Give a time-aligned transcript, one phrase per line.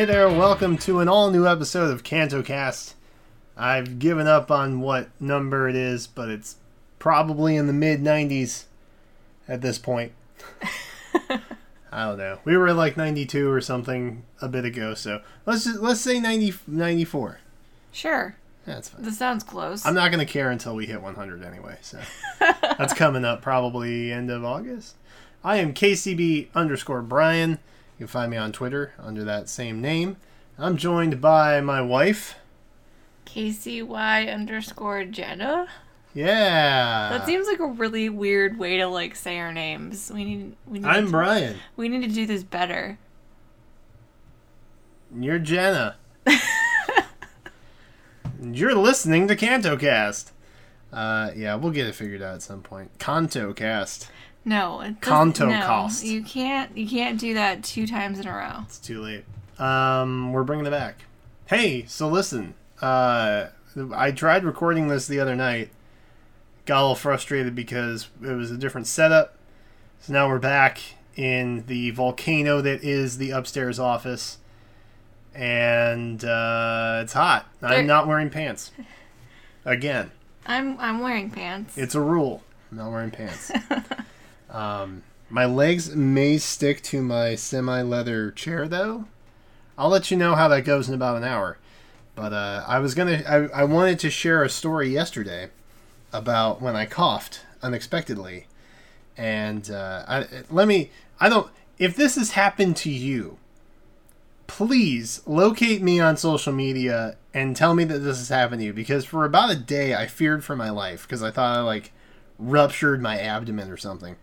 [0.00, 2.94] Hey there, welcome to an all new episode of CantoCast.
[3.54, 6.56] I've given up on what number it is, but it's
[6.98, 8.64] probably in the mid 90s
[9.46, 10.12] at this point.
[11.92, 12.38] I don't know.
[12.46, 16.54] We were like 92 or something a bit ago, so let's just let's say 90
[16.66, 17.40] 94.
[17.92, 18.36] Sure.
[18.64, 19.02] That's fine.
[19.02, 19.84] That sounds close.
[19.84, 22.00] I'm not going to care until we hit 100 anyway, so
[22.38, 24.94] that's coming up probably end of August.
[25.44, 27.58] I am KCB underscore Brian.
[28.00, 30.16] You can find me on Twitter under that same name.
[30.56, 32.34] I'm joined by my wife.
[33.26, 35.68] KCY underscore Jenna.
[36.14, 37.10] Yeah.
[37.10, 40.10] That seems like a really weird way to like say our names.
[40.10, 40.56] We need.
[40.66, 41.56] We need I'm to, Brian.
[41.76, 42.98] We need to do this better.
[45.14, 45.96] You're Jenna.
[48.42, 50.30] You're listening to CantoCast.
[50.90, 52.96] Uh, yeah, we'll get it figured out at some point.
[52.96, 54.08] CantoCast.
[54.44, 56.04] No, it Kanto no, cost.
[56.04, 56.76] You can't.
[56.76, 58.60] You can't do that two times in a row.
[58.62, 59.24] It's too late.
[59.58, 61.04] Um, we're bringing it back.
[61.46, 62.54] Hey, so listen.
[62.80, 63.48] Uh,
[63.94, 65.70] I tried recording this the other night.
[66.64, 69.36] Got a little frustrated because it was a different setup.
[70.00, 70.80] So now we're back
[71.16, 74.38] in the volcano that is the upstairs office,
[75.34, 77.46] and uh, it's hot.
[77.60, 78.70] There- I'm not wearing pants.
[79.66, 80.10] Again,
[80.46, 80.78] I'm.
[80.80, 81.76] I'm wearing pants.
[81.76, 82.42] it's a rule.
[82.70, 83.52] I'm not wearing pants.
[84.50, 89.06] um, my legs may stick to my semi-leather chair though.
[89.78, 91.58] I'll let you know how that goes in about an hour.
[92.14, 95.48] But uh, I was gonna, I, I wanted to share a story yesterday
[96.12, 98.46] about when I coughed unexpectedly,
[99.16, 100.90] and uh, I, let me.
[101.18, 101.50] I don't.
[101.78, 103.38] If this has happened to you,
[104.46, 108.72] please locate me on social media and tell me that this has happened to you
[108.72, 111.92] because for about a day I feared for my life because I thought I like
[112.40, 114.16] ruptured my abdomen or something.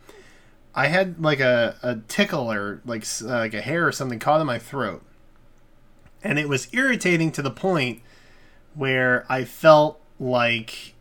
[0.76, 4.42] I had like a, a tickle or like uh, like a hair or something caught
[4.42, 5.02] in my throat,
[6.24, 8.02] and it was irritating to the point
[8.76, 10.94] where I felt like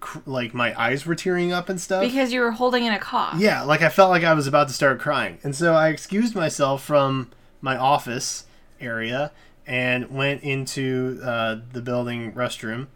[0.00, 2.02] cr- like my eyes were tearing up and stuff.
[2.02, 3.38] because you were holding in a cough.
[3.40, 5.38] Yeah, like I felt like I was about to start crying.
[5.42, 7.30] And so I excused myself from
[7.62, 8.44] my office
[8.80, 9.32] area
[9.66, 12.88] and went into uh, the building restroom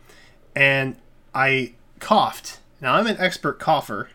[0.54, 0.96] and
[1.34, 2.58] I coughed.
[2.80, 4.08] Now, I'm an expert cougher.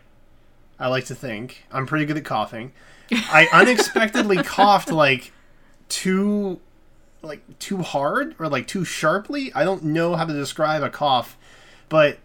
[0.78, 1.64] I like to think.
[1.70, 2.72] I'm pretty good at coughing.
[3.12, 5.32] I unexpectedly coughed like
[5.88, 6.60] too
[7.22, 9.52] like too hard or like too sharply.
[9.54, 11.36] I don't know how to describe a cough,
[11.88, 12.18] but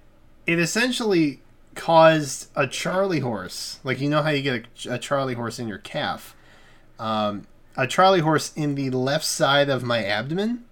[0.45, 1.41] it essentially
[1.75, 3.79] caused a charley horse.
[3.83, 6.35] Like you know how you get a, a charley horse in your calf.
[6.97, 10.65] Um, a charley horse in the left side of my abdomen,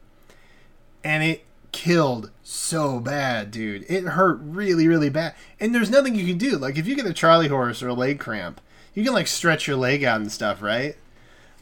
[1.03, 1.45] and it
[1.77, 3.85] killed so bad, dude.
[3.87, 5.35] It hurt really, really bad.
[5.59, 6.57] And there's nothing you can do.
[6.57, 8.59] Like if you get a charley horse or a leg cramp,
[8.95, 10.95] you can like stretch your leg out and stuff, right?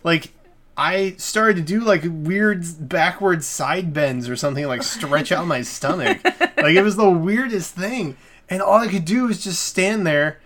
[0.05, 0.31] Like
[0.77, 5.61] I started to do like weird backward side bends or something, like stretch out my
[5.61, 6.19] stomach.
[6.57, 8.17] Like it was the weirdest thing.
[8.49, 10.39] And all I could do was just stand there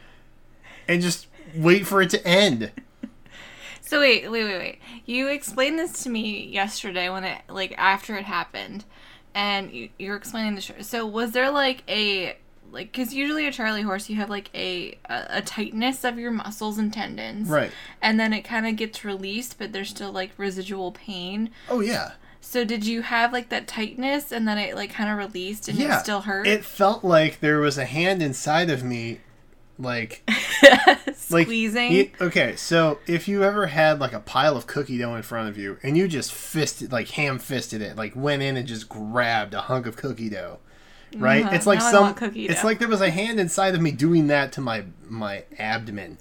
[0.85, 2.72] and just wait for it to end.
[3.79, 4.79] So wait, wait, wait, wait.
[5.06, 8.84] You explained this to me yesterday when it like after it happened,
[9.34, 10.75] and you, you were explaining the show.
[10.81, 12.38] So was there like a
[12.72, 16.31] like because usually a Charlie horse you have like a, a a tightness of your
[16.31, 17.72] muscles and tendons, Right.
[18.01, 21.51] And then it kind of gets released, but there's still like residual pain.
[21.69, 22.13] Oh yeah.
[22.41, 25.78] So did you have like that tightness and then it like kind of released and
[25.78, 25.97] yeah.
[25.97, 26.47] it still hurt?
[26.47, 29.19] It felt like there was a hand inside of me
[29.79, 30.29] like
[31.31, 31.91] like Squeezing.
[31.91, 35.47] you- okay, so if you ever had like a pile of cookie dough in front
[35.50, 38.90] of you and you just fisted like ham fisted it, like went in and just
[38.90, 40.59] grabbed a hunk of cookie dough,
[41.16, 41.45] right?
[41.45, 41.56] Uh-huh.
[41.56, 44.28] It's like Now some cookie it's like there was a hand inside of me doing
[44.28, 46.17] that to my my abdomen,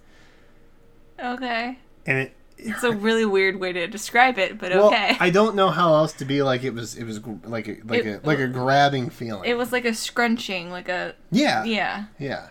[1.23, 1.79] okay.
[2.07, 2.35] and it.
[2.61, 5.17] It's a really weird way to describe it, but well, okay.
[5.21, 6.97] I don't know how else to be like it was.
[6.97, 9.49] It was like a like It- a like a grabbing feeling.
[9.49, 12.07] it was like a scrunching, like a yeah, yeah.
[12.19, 12.49] Yeah,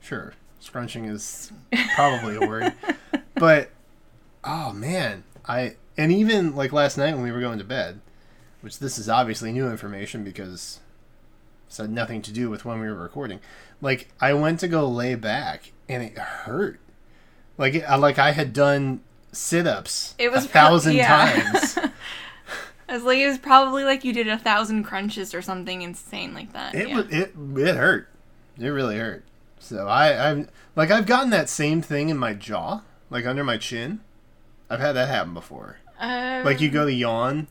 [0.00, 0.34] sure.
[0.60, 1.52] Scrunching is
[1.94, 2.74] probably a word,
[3.34, 3.70] but
[4.44, 8.00] oh man, I and even like last night when we were going to bed,
[8.60, 10.80] which this is obviously new information because
[11.66, 13.40] it's had nothing to do with when we were recording.
[13.80, 16.80] Like I went to go lay back and it hurt,
[17.56, 19.00] like it, like I had done
[19.32, 21.32] sit-ups It was a pro- thousand yeah.
[21.32, 21.78] times.
[22.88, 26.34] I was like, it was probably like you did a thousand crunches or something insane
[26.34, 26.74] like that.
[26.74, 26.96] It yeah.
[26.96, 28.08] was it it hurt.
[28.58, 29.24] It really hurt.
[29.60, 32.80] So I I've like I've gotten that same thing in my jaw,
[33.10, 34.00] like under my chin.
[34.68, 35.76] I've had that happen before.
[35.98, 37.46] Um, Like you go to yawn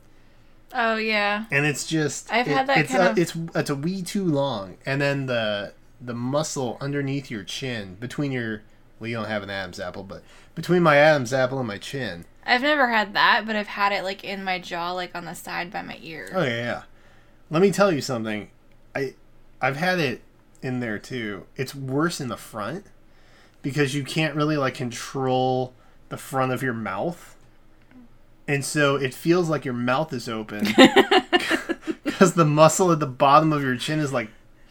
[0.74, 1.46] Oh yeah.
[1.52, 4.02] and it's just I've it- had that it's kind a, of- it's it's a wee
[4.02, 8.62] too long and then the the muscle underneath your chin between your
[9.00, 10.24] well you don't have an Adam's apple but
[10.56, 14.04] between my Adam's apple and my chin I've never had that, but I've had it
[14.04, 16.32] like in my jaw, like on the side by my ear.
[16.34, 16.82] Oh yeah, yeah.
[17.52, 18.50] Let me tell you something.
[18.96, 19.14] I
[19.62, 20.22] I've had it
[20.62, 21.46] in there too.
[21.56, 22.86] It's worse in the front
[23.62, 25.74] because you can't really like control
[26.10, 27.36] the front of your mouth.
[28.48, 30.66] And so it feels like your mouth is open
[32.04, 34.30] because the muscle at the bottom of your chin is like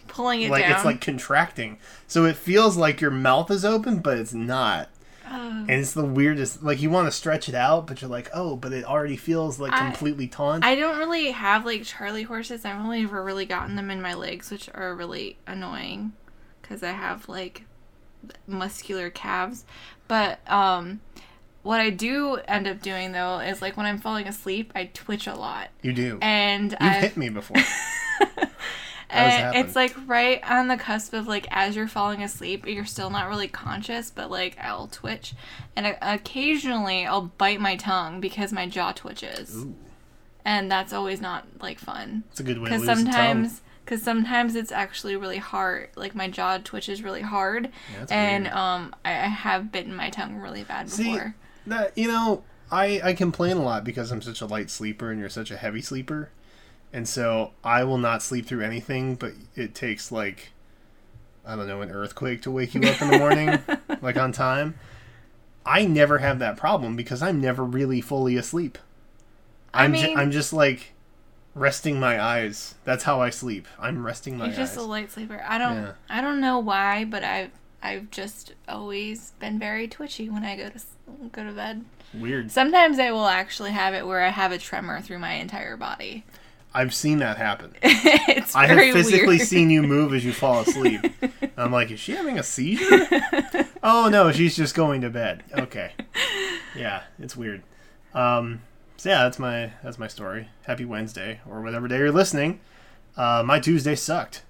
[0.08, 0.72] Pulling it like down.
[0.72, 1.78] it's like contracting.
[2.08, 4.88] So it feels like your mouth is open, but it's not.
[5.30, 5.48] Oh.
[5.50, 6.62] And it's the weirdest.
[6.62, 9.58] Like you want to stretch it out, but you're like, oh, but it already feels
[9.60, 10.64] like I- completely taut.
[10.64, 12.64] I don't really have like Charlie horses.
[12.64, 16.12] I've only ever really gotten them in my legs, which are really annoying
[16.62, 17.64] because I have like
[18.46, 19.64] muscular calves.
[20.08, 21.00] But um,
[21.62, 25.26] what I do end up doing though is like when I'm falling asleep, I twitch
[25.26, 26.18] a lot, you do.
[26.22, 27.56] and You've I hit me before.
[29.10, 32.84] It and it's like right on the cusp of like as you're falling asleep, you're
[32.84, 35.34] still not really conscious, but like I'll twitch,
[35.76, 39.74] and occasionally I'll bite my tongue because my jaw twitches, Ooh,
[40.44, 42.24] and that's always not like fun.
[42.30, 43.04] it's a good way because lose a tongue.
[43.06, 48.44] sometimes because sometimes it's actually really hard like my jaw twitches really hard Yeah, and
[48.44, 48.54] weird.
[48.54, 51.34] um I, I have bitten my tongue really bad See, before
[51.66, 55.18] That you know, I I complain a lot because I'm such a light sleeper and
[55.18, 56.30] you're such a heavy sleeper,
[56.92, 59.14] and so I will not sleep through anything.
[59.14, 60.50] But it takes like,
[61.46, 63.58] I don't know, an earthquake to wake you up in the morning,
[64.02, 64.74] like on time.
[65.66, 68.78] I never have that problem because I'm never really fully asleep.
[69.74, 70.92] I I'm ju- I'm just like
[71.54, 72.74] resting my eyes.
[72.84, 73.66] That's how I sleep.
[73.78, 75.92] I'm resting my you're just a light sleeper i don't Yeah.
[76.08, 77.50] i don't know why but i've
[77.82, 80.80] i've just always been very twitchy when i go to
[81.32, 81.84] go to bed
[82.14, 82.50] Weird.
[82.50, 86.24] sometimes i will actually have it where i have a tremor through my entire body
[86.74, 87.74] I've seen that happen.
[87.82, 89.48] it's I have physically weird.
[89.48, 91.00] seen you move as you fall asleep.
[91.56, 93.06] I'm like, is she having a seizure?
[93.82, 95.44] oh no, she's just going to bed.
[95.56, 95.92] Okay.
[96.76, 97.62] Yeah, it's weird.
[98.14, 98.62] Um,
[98.96, 100.48] so yeah, that's my that's my story.
[100.66, 102.60] Happy Wednesday or whatever day you're listening.
[103.16, 104.42] Uh, my Tuesday sucked.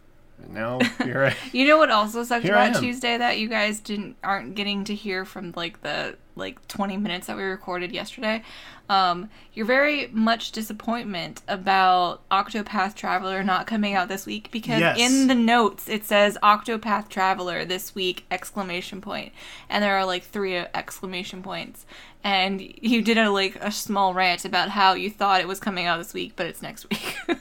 [0.46, 2.80] No, now here I You know what also sucked Here about.
[2.80, 7.26] Tuesday that you guys didn't aren't getting to hear from like the like 20 minutes
[7.26, 8.42] that we recorded yesterday.
[8.88, 14.98] Um, you're very much disappointment about Octopath Traveler not coming out this week because Yes.
[14.98, 19.32] in the notes it says Octopath Traveler this week exclamation point
[19.68, 21.84] and there are like three exclamation points
[22.24, 25.84] and you did a like a small rant about how you thought it was coming
[25.84, 27.14] out this week but it's next week.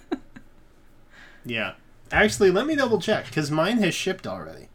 [1.46, 1.74] Yeah.
[2.12, 4.68] Actually, let me double check because mine has shipped already.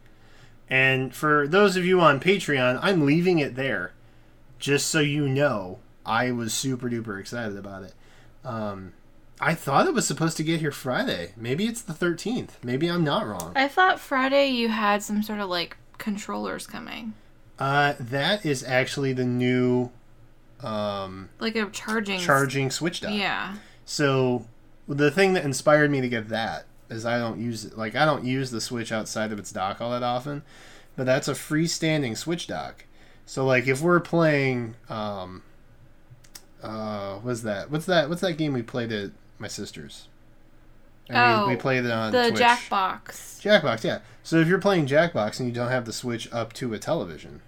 [0.68, 3.92] And for those of you on Patreon, I'm leaving it there
[4.62, 7.94] just so you know I was super duper excited about it.
[8.44, 8.92] Um,
[9.40, 11.32] I thought it was supposed to get here Friday.
[11.36, 12.50] Maybe it's the 13th.
[12.62, 13.52] Maybe I'm not wrong.
[13.56, 17.14] I thought Friday you had some sort of like controllers coming.
[17.58, 19.90] Uh, that is actually the new
[20.60, 23.12] um, like a charging charging switch dock.
[23.14, 23.56] Yeah.
[23.84, 24.46] So
[24.86, 28.04] the thing that inspired me to get that is I don't use it like I
[28.04, 30.44] don't use the switch outside of its dock all that often,
[30.94, 32.84] but that's a freestanding switch dock.
[33.26, 35.42] So like if we're playing um
[36.62, 37.70] uh what's that?
[37.70, 40.08] What's that what's that game we played at my sister's?
[41.08, 42.40] And Oh, we, we played it on The Twitch.
[42.40, 43.40] Jackbox.
[43.42, 43.98] Jackbox, yeah.
[44.22, 47.40] So if you're playing Jackbox and you don't have the switch up to a television,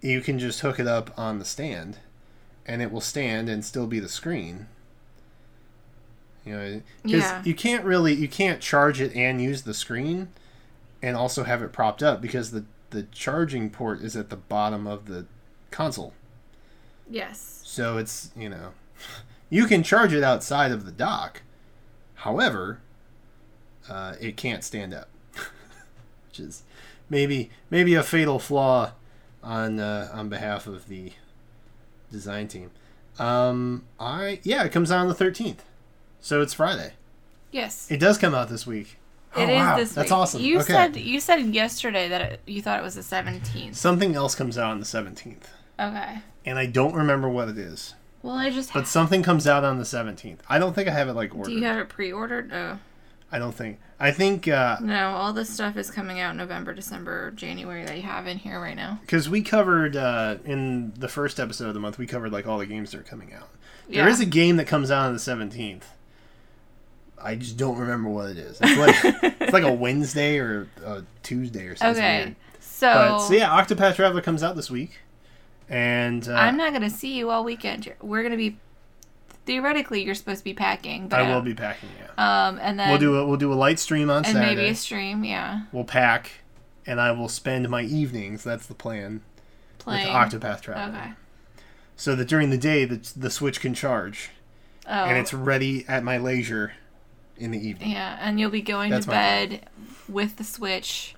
[0.00, 1.98] you can just hook it up on the stand,
[2.64, 4.68] and it will stand and still be the screen.
[6.46, 7.42] You know, because Yeah.
[7.44, 10.28] you can't really you can't charge it and use the screen,
[11.02, 14.86] and also have it propped up because the the charging port is at the bottom
[14.86, 15.26] of the
[15.70, 16.14] console.
[17.10, 17.60] Yes.
[17.64, 18.72] So it's you know,
[19.50, 21.42] you can charge it outside of the dock.
[22.14, 22.80] However,
[23.88, 25.08] uh, it can't stand up,
[26.28, 26.62] which is
[27.10, 28.92] maybe maybe a fatal flaw
[29.42, 31.12] on uh, on behalf of the
[32.12, 32.70] design team.
[33.18, 35.64] Um, I yeah, it comes out on the thirteenth,
[36.20, 36.94] so it's Friday.
[37.50, 37.90] Yes.
[37.90, 38.98] It does come out this week.
[39.36, 40.16] It is oh, wow, this That's week.
[40.18, 40.42] awesome.
[40.42, 40.72] You okay.
[40.72, 43.74] said you said yesterday that it, you thought it was the 17th.
[43.74, 45.50] something else comes out on the seventeenth,
[45.80, 46.18] Okay.
[46.44, 47.94] and I don't remember what it is.
[48.22, 50.42] Well, I just But something comes out on the seventeenth.
[50.48, 51.50] I don't think I have it like ordered.
[51.50, 52.50] Do you have it pre-ordered?
[52.52, 52.78] Oh.
[53.32, 53.80] I don't think.
[53.98, 58.02] I think uh, No, all this stuff is coming out November, December, January that you
[58.02, 58.98] have in here right now.
[59.02, 62.58] because we covered uh, in the first episode of the month, we covered like all
[62.58, 63.48] the games that are coming out.
[63.88, 64.02] Yeah.
[64.02, 65.90] There is a game that comes out on the seventeenth.
[67.24, 68.58] I just don't remember what it is.
[68.62, 72.02] It's like it's like a Wednesday or a Tuesday or something.
[72.04, 72.24] Okay.
[72.24, 72.36] weird.
[72.60, 74.98] So, But so yeah, Octopath Traveler comes out this week,
[75.68, 77.92] and uh, I'm not going to see you all weekend.
[78.02, 78.58] We're going to be
[79.46, 81.88] theoretically you're supposed to be packing, but I will be packing.
[81.98, 84.54] Yeah, um and then we'll do a we'll do a light stream on and Saturday.
[84.54, 85.62] maybe a stream, yeah.
[85.72, 86.30] We'll pack,
[86.86, 88.44] and I will spend my evenings.
[88.44, 89.22] That's the plan
[89.78, 90.06] Playing.
[90.06, 90.98] with Octopath Traveler.
[90.98, 91.12] Okay.
[91.96, 94.30] so that during the day the the Switch can charge
[94.86, 96.72] Oh, and it's ready at my leisure
[97.36, 97.90] in the evening.
[97.90, 99.48] yeah, and you'll be going That's to my plan.
[99.48, 99.68] bed
[100.08, 101.14] with the Switch.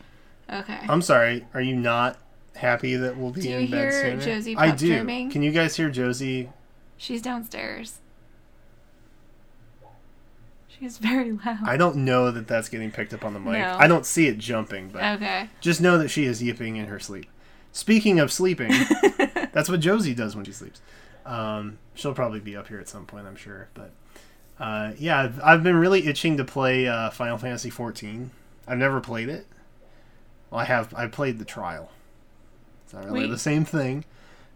[0.52, 0.78] Okay.
[0.88, 1.44] I'm sorry.
[1.54, 2.18] Are you not
[2.54, 4.22] happy that we'll be Do you in bed hear sooner?
[4.22, 4.88] Josie I do.
[4.88, 5.30] dreaming?
[5.30, 6.50] Can you guys hear Josie?
[6.96, 7.98] She's downstairs.
[10.68, 11.58] She's very loud.
[11.64, 13.52] I don't know that that's getting picked up on the mic.
[13.60, 13.76] No.
[13.78, 15.48] I don't see it jumping, but okay.
[15.60, 17.26] just know that she is yipping in her sleep.
[17.72, 18.70] Speaking of sleeping,
[19.52, 20.80] that's what Josie does when she sleeps.
[21.24, 23.68] Um, she'll probably be up here at some point, I'm sure.
[23.74, 23.92] But
[24.58, 28.30] uh, yeah, I've, been really itching to play uh, Final Fantasy 14.
[28.66, 29.46] I've never played it.
[30.50, 30.94] Well, I have.
[30.94, 31.90] I played the trial.
[32.84, 34.04] It's not really We- the same thing,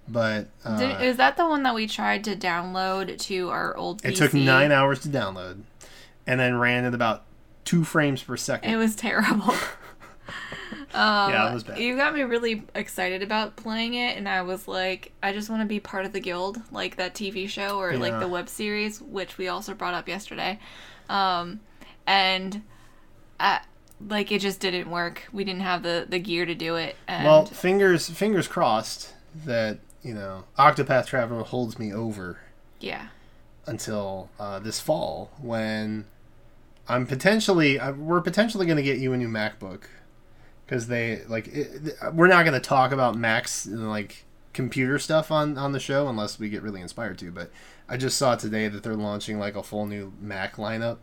[0.09, 4.03] but uh, Did, is that the one that we tried to download to our old
[4.03, 4.09] PC?
[4.11, 5.63] it took nine hours to download,
[6.27, 7.25] and then ran at about
[7.65, 8.71] two frames per second.
[8.71, 9.55] It was terrible.
[10.95, 11.79] um, Yeah, it was bad.
[11.79, 15.63] You got me really excited about playing it, and I was like, I just want
[15.63, 19.01] to be part of the guild, like that TV show or like the web series,
[19.01, 20.59] which we also brought up yesterday.
[21.09, 21.61] Um,
[22.07, 22.63] and
[23.39, 23.61] I,
[24.07, 25.29] like it just didn't work.
[25.33, 26.97] We didn't have the the gear to do it.
[27.07, 32.39] And Well, fingers fingers crossed that you know Octopath Traveler holds me over
[32.81, 33.09] yeah,
[33.67, 36.07] until uh, this fall when
[36.89, 39.83] I'm potentially uh, we're potentially going to get you a new MacBook
[40.71, 45.33] because they like it, we're not going to talk about Macs and like computer stuff
[45.33, 47.33] on on the show unless we get really inspired to.
[47.33, 47.51] But
[47.89, 50.99] I just saw today that they're launching like a full new Mac lineup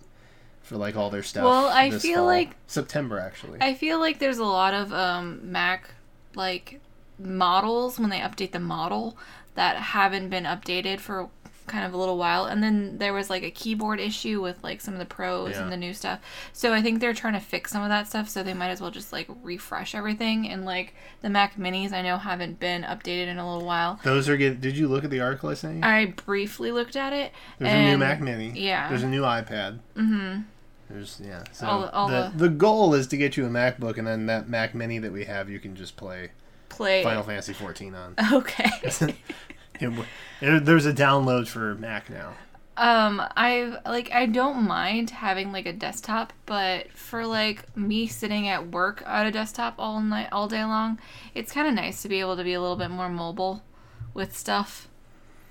[0.62, 1.43] for like all their stuff.
[1.43, 2.25] Well, I feel fall.
[2.25, 3.59] like- September actually.
[3.62, 5.89] I feel like there's a lot of um, Mac
[6.33, 6.79] like
[7.19, 9.17] models when they update the model
[9.55, 11.29] that haven't been updated for
[11.67, 14.79] kind of a little while and then there was like a keyboard issue with like
[14.81, 15.63] some of the pros Yeah.
[15.63, 16.19] and the new stuff
[16.53, 18.79] so i think they're trying to fix some of that stuff so they might as
[18.81, 23.27] well just like refresh everything and like the mac minis i know haven't been updated
[23.27, 24.62] in a little while Those are get.
[24.62, 25.81] Did you look at the article I sent you?
[25.83, 28.51] i briefly looked at it There's a new Mac Mini.
[28.59, 28.88] yeah.
[28.89, 29.79] There's a new iPad.
[29.95, 30.41] mm-hmm
[30.89, 31.43] There's yeah.
[31.51, 34.07] So All the- all the, the- the goal is to get you a MacBook, and
[34.07, 36.29] then that Mac Mini that we have, you can just play
[36.69, 38.13] play Final Fantasy 14 on.
[38.33, 38.69] okay
[39.79, 40.05] It
[40.39, 42.34] there- there's a download for Mac now.
[42.79, 48.48] Um, I like I don't mind having like a desktop, but for like me sitting
[48.48, 51.00] at work at a desktop all night, all day long,
[51.34, 53.63] it's kind of nice to be able to be a little bit more mobile
[54.13, 54.88] with stuff.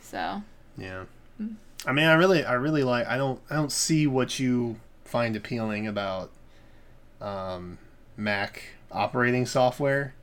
[0.00, 0.42] So
[0.78, 1.04] Yeah.
[1.42, 1.56] Mm.
[1.84, 3.06] I mean, I really, I really like.
[3.08, 6.30] I don't, I don't see what you find appealing about
[7.20, 7.78] um,
[8.16, 10.14] Mac operating software.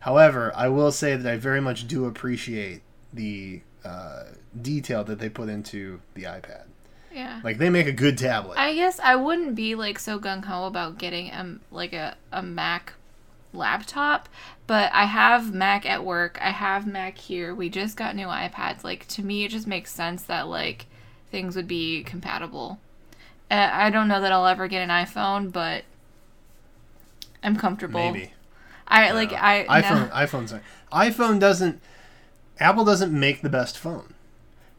[0.00, 2.82] However, I will say that I very much do appreciate
[3.16, 4.24] the uh,
[4.60, 6.64] detail that they put into the iPad.
[7.12, 8.58] yeah, Like they make a good tablet.
[8.58, 12.42] I guess I wouldn't be like so gung ho about getting um like a a
[12.42, 12.94] Mac
[13.52, 14.28] laptop,
[14.66, 16.38] but I have Mac at work.
[16.42, 17.54] I have Mac here.
[17.54, 18.84] We just got new iPads.
[18.84, 20.86] Like to me, it just makes sense that like
[21.30, 22.78] things would be compatible.
[23.50, 25.84] Uh, I don't know that I'll ever get an iPhone, but
[27.42, 28.12] I'm comfortable.
[28.12, 28.32] Maybe.
[28.88, 30.08] I like I iPhone.
[30.08, 30.14] no.
[30.14, 30.54] iPhone's
[30.92, 31.80] iPhone doesn't.
[32.58, 34.14] Apple doesn't make the best phone.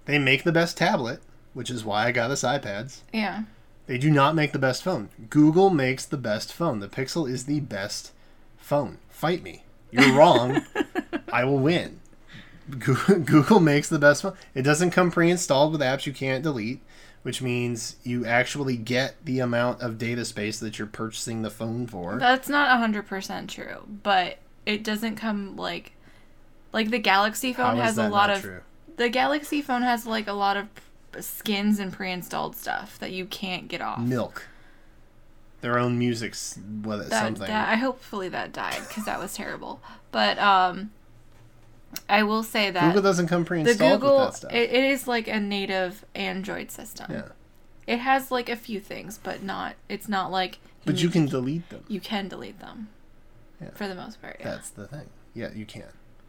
[0.05, 1.21] They make the best tablet,
[1.53, 3.01] which is why I got us iPads.
[3.13, 3.43] Yeah.
[3.85, 5.09] They do not make the best phone.
[5.29, 6.79] Google makes the best phone.
[6.79, 8.11] The Pixel is the best
[8.57, 8.97] phone.
[9.09, 9.63] Fight me.
[9.91, 10.65] You're wrong.
[11.31, 12.01] I will win.
[12.79, 14.33] Google makes the best phone.
[14.53, 16.81] It doesn't come pre-installed with apps you can't delete,
[17.23, 21.87] which means you actually get the amount of data space that you're purchasing the phone
[21.87, 22.17] for.
[22.17, 25.93] That's not hundred percent true, but it doesn't come like
[26.73, 28.61] like the Galaxy phone has a lot of true?
[28.97, 30.67] the Galaxy phone has like a lot of
[31.19, 33.99] skins and pre-installed stuff that you can't get off.
[33.99, 34.47] milk.
[35.61, 37.47] Their own music's what that, something.
[37.47, 39.81] that I hopefully that died because that was terrible.
[40.11, 40.91] But um,
[42.07, 44.53] I will say that Google doesn't come pre-installed Google with that stuff.
[44.53, 47.11] it, it is like a native Android system.
[47.11, 47.29] yeah,
[47.87, 49.75] It has like a few things, but not.
[49.89, 50.59] It's not like.
[50.85, 51.83] but you can delete them.
[51.87, 52.89] You can delete them.
[53.59, 53.71] Yeah.
[53.73, 54.51] For the most part, yeah.
[54.51, 55.09] That's the thing.
[55.33, 55.85] Yeah, you can.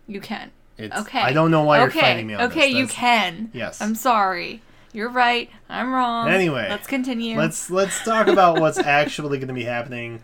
[0.08, 0.50] You can.
[0.76, 1.20] It's, Okay.
[1.20, 1.94] I don't know why okay.
[1.94, 2.78] you're fighting me on okay, this.
[2.78, 3.50] you can.
[3.52, 3.80] Yes.
[3.80, 4.62] I'm sorry.
[4.92, 5.50] You're right.
[5.68, 6.28] I'm wrong.
[6.28, 7.36] Anyway, let's continue.
[7.36, 10.22] Let's let's talk about what's actually going to be happening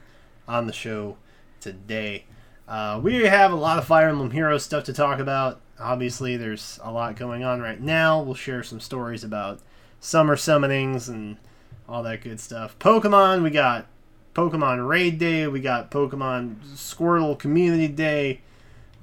[0.48, 1.18] on the show
[1.60, 2.24] today.
[2.66, 5.60] Uh, we have a lot of Fire Emblem Heroes stuff to talk about.
[5.78, 8.22] Obviously, there's a lot going on right now.
[8.22, 9.60] We'll share some stories about
[10.00, 11.36] summer summonings and
[11.88, 12.78] all that good stuff.
[12.78, 13.86] Pokemon, we got
[14.34, 18.40] Pokemon Raid Day, we got Pokemon Squirtle Community Day,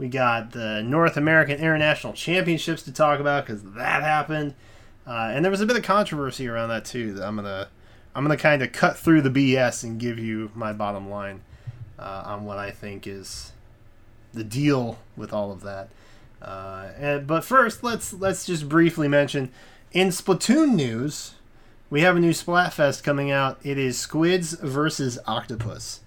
[0.01, 4.55] we got the North American International Championships to talk about because that happened.
[5.05, 7.13] Uh, and there was a bit of controversy around that too.
[7.13, 7.67] That I'm gonna,
[8.15, 11.43] I'm gonna kind of cut through the BS and give you my bottom line
[11.99, 13.51] uh, on what I think is
[14.33, 15.89] the deal with all of that.
[16.41, 19.51] Uh, and, but first, let's let's just briefly mention
[19.91, 21.35] in Splatoon news,
[21.91, 23.59] we have a new Splatfest coming out.
[23.61, 25.99] It is Squids versus Octopus.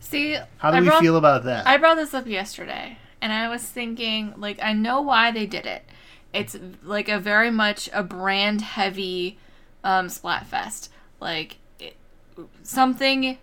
[0.00, 1.66] See, How do I we brought, feel about that?
[1.66, 5.66] I brought this up yesterday, and I was thinking, like, I know why they did
[5.66, 5.84] it.
[6.32, 9.38] It's like a very much a brand heavy
[9.82, 10.88] um, Splatfest.
[11.20, 11.96] Like, it,
[12.62, 13.38] something,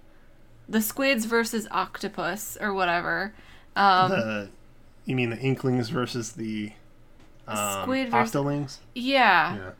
[0.70, 3.34] the squids versus octopus or whatever.
[3.76, 4.50] Um, the,
[5.06, 6.72] you mean the Inklings versus the
[7.48, 8.78] um, Squid vers- Octolings?
[8.96, 9.56] yeah.
[9.56, 9.72] Yeah.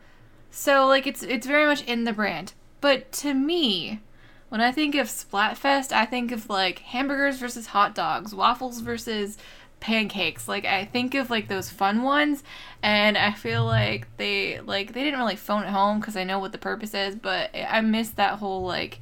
[0.50, 2.54] So like it's it's very much in the brand.
[2.80, 4.00] But to me,
[4.48, 9.38] when I think of Splatfest, I think of like hamburgers versus hot dogs, waffles versus
[9.80, 10.48] pancakes.
[10.48, 12.42] Like I think of like those fun ones
[12.82, 16.38] and I feel like they like they didn't really phone it home cuz I know
[16.38, 19.00] what the purpose is, but I miss that whole like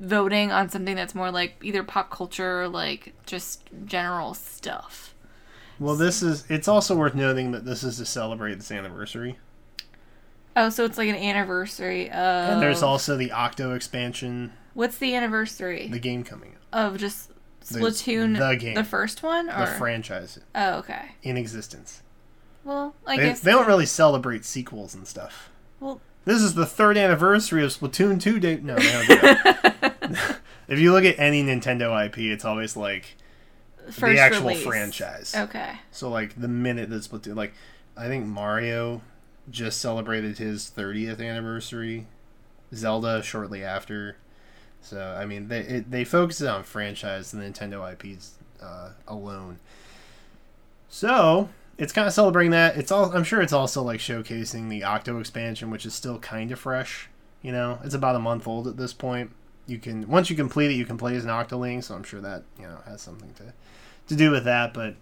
[0.00, 5.14] voting on something that's more like either pop culture or like just general stuff.
[5.78, 6.44] Well, this is.
[6.48, 9.38] It's also worth noting that this is to celebrate this anniversary,
[10.54, 12.14] Oh, so it's like an anniversary of
[12.50, 15.88] and there's also the Octo expansion, What's the anniversary?
[15.88, 17.30] the game coming out, of just
[17.62, 18.74] Splatoon, the game.
[18.74, 21.12] the first one, or the franchise oh, okay.
[21.22, 22.02] in existence.
[22.64, 25.50] Well, I They, guess they don't really celebrate sequels and stuff.
[25.80, 28.56] Well, This is the third anniversary of Splatoon 2 day.
[28.62, 30.38] No, do that.
[30.68, 33.16] if you look at any Nintendo IP, it's always like
[33.86, 34.64] first the actual release.
[34.64, 35.34] franchise.
[35.36, 35.72] Okay.
[35.90, 37.54] So like the minute that Splatoon, like
[37.96, 39.02] I think Mario
[39.50, 42.06] just celebrated his 30th anniversary.
[42.74, 44.16] Zelda shortly after.
[44.80, 49.58] So I mean, they it, they focus on franchise, the Nintendo IPs uh, alone.
[50.88, 52.76] So it's kind of celebrating that.
[52.76, 56.50] It's all I'm sure it's also like showcasing the Octo expansion, which is still kind
[56.50, 57.08] of fresh.
[57.42, 59.30] You know, it's about a month old at this point.
[59.66, 61.82] You can once you complete it, you can play as an Octoling.
[61.84, 63.52] So I'm sure that you know has something to
[64.08, 64.74] to do with that.
[64.74, 64.96] But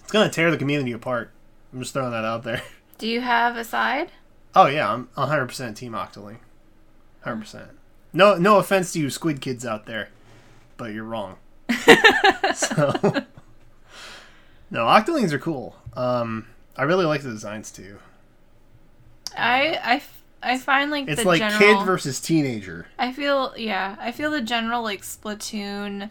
[0.00, 1.32] it's gonna tear the community apart.
[1.72, 2.62] I'm just throwing that out there.
[2.98, 4.10] Do you have a side?
[4.54, 6.38] Oh yeah, I'm 100% Team Octoling.
[7.24, 7.68] 100%.
[8.12, 10.08] No, no offense to you Squid Kids out there,
[10.76, 11.36] but you're wrong.
[12.54, 12.92] so,
[14.70, 15.76] no, Octolings are cool.
[15.94, 17.98] Um, I really like the designs too.
[19.36, 20.02] I
[20.42, 21.58] I I find like It's like general.
[21.58, 22.86] kid versus teenager.
[22.98, 23.96] I feel yeah.
[24.00, 26.10] I feel the general like Splatoon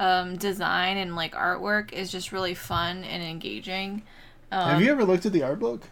[0.00, 4.02] um, design and like artwork is just really fun and engaging.
[4.50, 5.82] Um, Have you ever looked at the art book?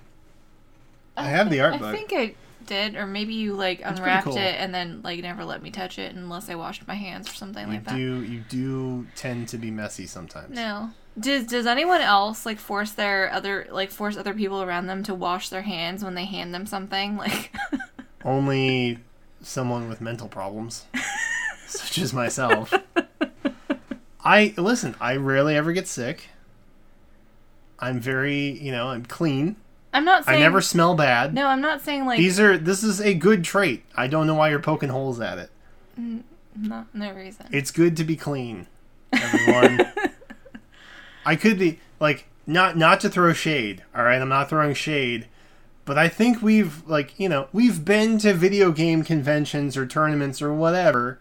[1.17, 1.83] I have the art book.
[1.83, 2.09] I book.
[2.09, 2.35] think I
[2.67, 4.37] did, or maybe you like unwrapped cool.
[4.37, 7.35] it and then like never let me touch it unless I washed my hands or
[7.35, 7.97] something You like that.
[7.97, 10.55] do you do tend to be messy sometimes.
[10.55, 10.91] No.
[11.19, 15.15] Does does anyone else like force their other like force other people around them to
[15.15, 17.17] wash their hands when they hand them something?
[17.23, 17.53] Like
[18.25, 19.01] Only
[19.43, 20.87] someone with mental problems,
[21.67, 22.73] such as myself.
[24.25, 24.95] I listen.
[25.01, 26.29] I rarely ever get sick.
[27.81, 29.57] I'm very, you know, I'm clean.
[29.93, 31.35] I'm not saying I never smell bad.
[31.35, 32.57] No, I'm not saying like These are.
[32.57, 33.85] This is a good trait.
[33.95, 35.51] I don't know why you're poking holes at it.
[36.01, 36.23] Mm,
[36.57, 37.47] no, no reason.
[37.51, 38.67] It's good to be clean,
[39.13, 39.93] everyone.
[41.27, 43.85] I could be like not not to throw shade.
[43.95, 45.29] All right, I'm not throwing shade,
[45.85, 50.41] but I think we've like you know we've been to video game conventions or tournaments
[50.41, 51.19] or whatever,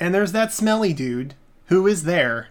[0.00, 1.34] and there's that smelly dude
[1.66, 2.48] who is there,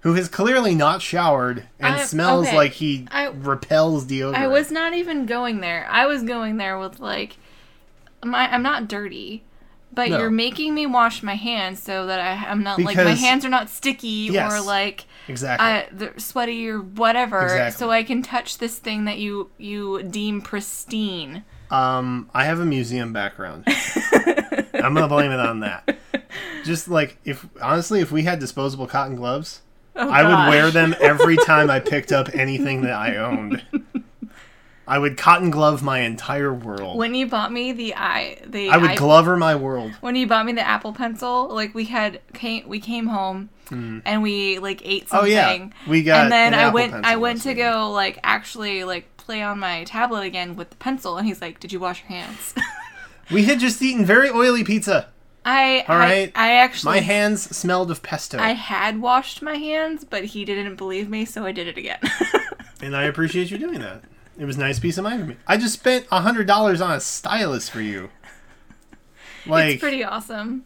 [0.00, 2.56] who has clearly not showered and I- smells okay.
[2.56, 4.34] like he I- repels deodorant.
[4.34, 5.86] I was not even going there.
[5.90, 7.36] I was going there with like
[8.24, 9.44] my I'm not dirty.
[9.92, 10.18] But No.
[10.20, 13.48] you're making me wash my hands so that I, I'm not like my hands are
[13.48, 15.66] not sticky or like exactly.
[16.06, 17.76] I, sweaty or whatever, Exactly.
[17.76, 21.42] so I can touch this thing that you you deem pristine.
[21.72, 23.64] Um, I have a museum background.
[23.66, 25.98] I'm gonna blame it on that.
[26.64, 29.62] Just like if honestly, if we had disposable cotton gloves,
[30.00, 33.62] Oh, I would wear them every time I picked up anything that I owned.
[34.88, 36.98] I would cotton glove my entire world.
[36.98, 39.92] When you bought me the i the I would i- glover my world.
[40.00, 44.20] when you bought me the Apple Pencil, like we had came we came home and
[44.22, 45.16] we like ate Hmm.
[45.16, 45.32] Oh something.
[45.32, 46.22] yeah, we got.
[46.24, 49.60] and then an I Apple went I went to go like actually like play on
[49.60, 52.54] my tablet again with the pencil and he's like, "Did you wash your hands?"
[53.30, 55.06] We had just eaten very oily pizza.
[55.44, 56.30] I All right.
[56.34, 60.44] I, I actually My hands smelled of pesto, I had washed my hands, but he
[60.44, 61.98] didn't believe me, so I did it again.
[62.82, 64.02] and I appreciate you doing that.
[64.38, 65.36] It was nice peace of mind for me.
[65.46, 68.10] I just spent a hundred dollars on a stylus for you.
[69.46, 70.64] Like, it's pretty awesome.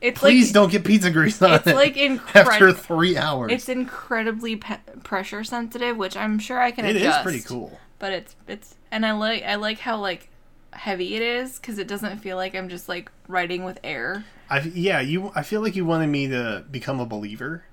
[0.00, 1.96] It's please like don't get pizza grease on it's it like
[2.34, 3.50] after three hours.
[3.52, 7.22] It's incredibly pe- pressure sensitive, which I'm sure I can It is adjust.
[7.22, 7.78] pretty cool.
[7.98, 10.28] but it's it's and I like I like how like
[10.74, 14.24] heavy it is because it doesn't feel like I'm just like writing with air.
[14.50, 15.32] I yeah, you.
[15.34, 17.64] I feel like you wanted me to become a believer,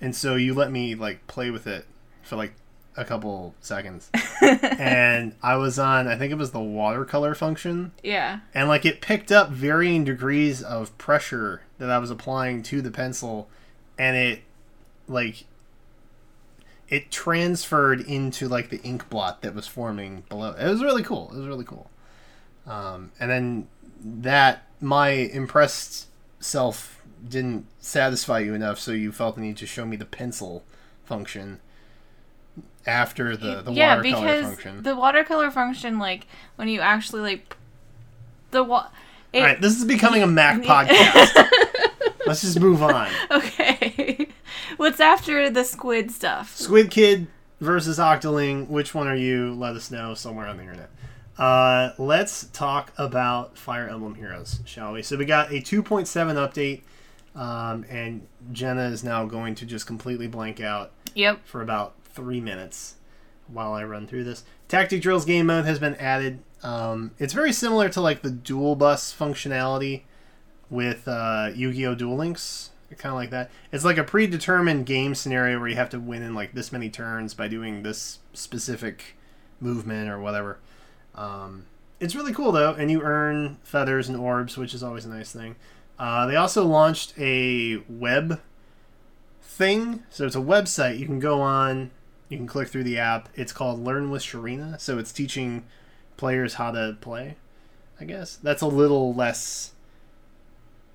[0.00, 1.86] and so you let me like play with it
[2.22, 2.52] for like
[2.96, 4.10] a couple seconds,
[4.42, 6.08] and I was on.
[6.08, 8.40] I think it was the watercolor function, Yeah.
[8.52, 12.90] and like it picked up varying degrees of pressure that I was applying to the
[12.90, 13.48] pencil,
[13.98, 14.40] and it
[15.06, 15.44] like
[16.88, 20.52] it transferred into like the ink blot that was forming below.
[20.58, 21.30] It was really cool.
[21.32, 21.89] It was really cool.
[22.66, 23.68] Um, and then
[24.02, 26.06] that my impressed
[26.38, 30.64] self didn't satisfy you enough, so you felt the need to show me the pencil
[31.04, 31.60] function
[32.86, 34.82] after the the yeah, watercolor because function.
[34.82, 37.56] the watercolor function, like when you actually like
[38.50, 38.88] the wa-
[39.32, 41.48] it, All right, this is becoming a Mac podcast.
[42.26, 43.08] Let's just move on.
[43.30, 44.28] Okay.
[44.76, 46.56] What's after the squid stuff?
[46.56, 47.26] Squid Kid
[47.60, 48.68] versus Octoling.
[48.68, 49.54] Which one are you?
[49.54, 50.90] Let us know somewhere on the internet.
[51.38, 55.02] Uh, let's talk about Fire Emblem Heroes, shall we?
[55.02, 56.04] So we got a 2.7
[56.36, 56.82] update,
[57.40, 61.46] um, and Jenna is now going to just completely blank out Yep.
[61.46, 62.96] for about three minutes
[63.48, 64.44] while I run through this.
[64.68, 66.40] Tactic Drills game mode has been added.
[66.62, 70.02] Um, it's very similar to like the dual bus functionality
[70.68, 71.94] with uh, Yu-Gi-Oh!
[71.94, 73.50] Duel Links, kind of like that.
[73.72, 76.90] It's like a predetermined game scenario where you have to win in like this many
[76.90, 79.16] turns by doing this specific
[79.58, 80.58] movement or whatever.
[81.14, 81.64] Um,
[81.98, 85.32] it's really cool though, and you earn feathers and orbs, which is always a nice
[85.32, 85.56] thing.
[85.98, 88.40] Uh, they also launched a web
[89.42, 91.90] thing, so it's a website you can go on.
[92.30, 93.28] You can click through the app.
[93.34, 95.64] It's called Learn with Sharena, so it's teaching
[96.16, 97.36] players how to play.
[98.00, 99.72] I guess that's a little less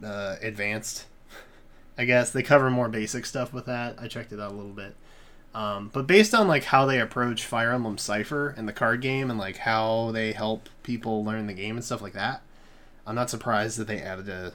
[0.03, 1.05] uh, advanced.
[1.97, 3.97] I guess they cover more basic stuff with that.
[3.99, 4.95] I checked it out a little bit.
[5.55, 9.29] Um, but based on like how they approach Fire Emblem Cipher and the card game
[9.29, 12.41] and like how they help people learn the game and stuff like that,
[13.07, 14.51] I'm not surprised that they added a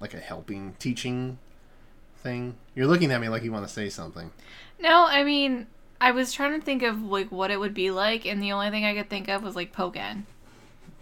[0.00, 1.38] like a helping teaching
[2.16, 2.56] thing.
[2.74, 4.32] You're looking at me like you want to say something.
[4.80, 5.68] No, I mean,
[6.00, 8.70] I was trying to think of like what it would be like, and the only
[8.70, 10.24] thing I could think of was like Pokken.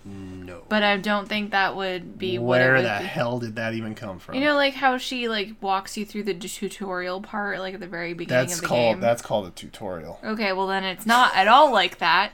[0.05, 0.63] No.
[0.69, 3.05] But I don't think that would be what Where it would the be.
[3.07, 4.37] hell did that even come from?
[4.37, 7.87] You know, like how she like walks you through the tutorial part, like at the
[7.87, 9.01] very beginning that's of the called game.
[9.01, 10.19] that's called a tutorial.
[10.25, 12.33] Okay, well then it's not at all like that.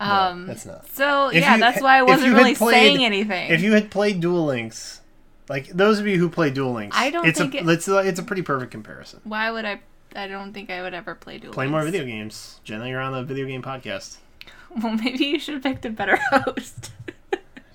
[0.00, 0.88] No, Um, that's not.
[0.92, 3.50] So If yeah, you- that's why I wasn't really played- saying anything.
[3.52, 5.00] If you had played Duel Links,
[5.48, 7.86] like those of you who play Duel Links, I don't it's think a it- it's
[7.86, 9.20] a, it's a pretty perfect comparison.
[9.24, 9.80] why would I?
[10.16, 12.60] I don't think I would ever play Duel Play more video games.
[12.64, 14.16] Generally, you're on a video game podcast.
[14.82, 16.92] Well, maybe you should have picked a better host.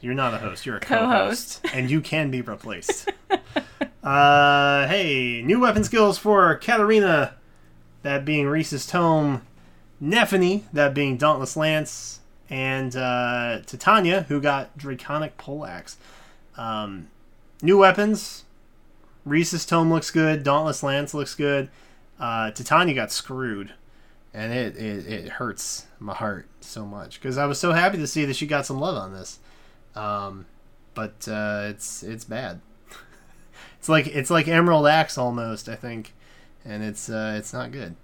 [0.02, 0.66] You're not a host.
[0.66, 1.62] You're a Co-host.
[1.62, 3.12] co-host, and you can be replaced.
[4.04, 7.36] uh, hey, new weapon skills for Katarina,
[8.02, 9.44] that being Reese's Tome,
[10.02, 15.98] Nephenee, that being Dauntless Lance, and uh, Titania, who got Draconic Poleaxe.
[16.58, 17.10] Um,
[17.62, 18.46] new weapons.
[19.26, 20.44] Reese's Tome looks good.
[20.44, 21.70] Dauntless Lance looks good.
[22.20, 23.74] Uh, Titania got screwed,
[24.38, 28.06] and it, it, it hurts my heart so much because I was so happy to
[28.06, 29.40] see that she got some love on this.
[29.96, 30.46] Um,
[30.94, 32.62] but uh, it's it's bad.
[33.80, 36.14] it's like it's like Emerald Axe almost, I think,
[36.64, 37.96] and it's uh, it's not good.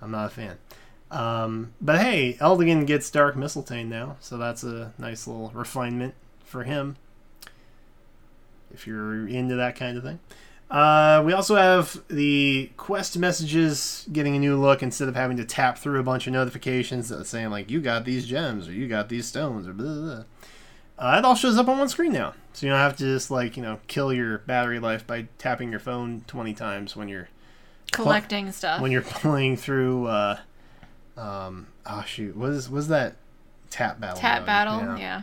[0.00, 0.58] I'm not a fan.
[1.10, 6.62] Um, but hey, Eldigan gets Dark Mistletoe now, so that's a nice little refinement for
[6.62, 6.94] him.
[8.72, 10.20] If you're into that kind of thing.
[10.70, 15.44] Uh, we also have the quest messages getting a new look instead of having to
[15.44, 18.88] tap through a bunch of notifications that saying like you got these gems or you
[18.88, 20.02] got these stones or blah blah.
[20.14, 20.24] blah.
[20.96, 23.30] Uh, it all shows up on one screen now, so you don't have to just
[23.30, 27.28] like you know kill your battery life by tapping your phone twenty times when you're
[27.92, 28.80] Collecting stuff.
[28.80, 30.06] when you're playing through.
[30.06, 30.38] Uh,
[31.16, 33.16] um, oh shoot, what is was that
[33.70, 34.18] tap battle?
[34.18, 34.46] Tap mode?
[34.46, 35.22] battle, yeah.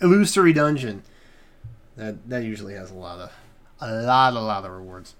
[0.00, 1.02] Illusory dungeon.
[1.96, 3.32] That that usually has a lot of
[3.80, 5.14] a lot a lot of rewards.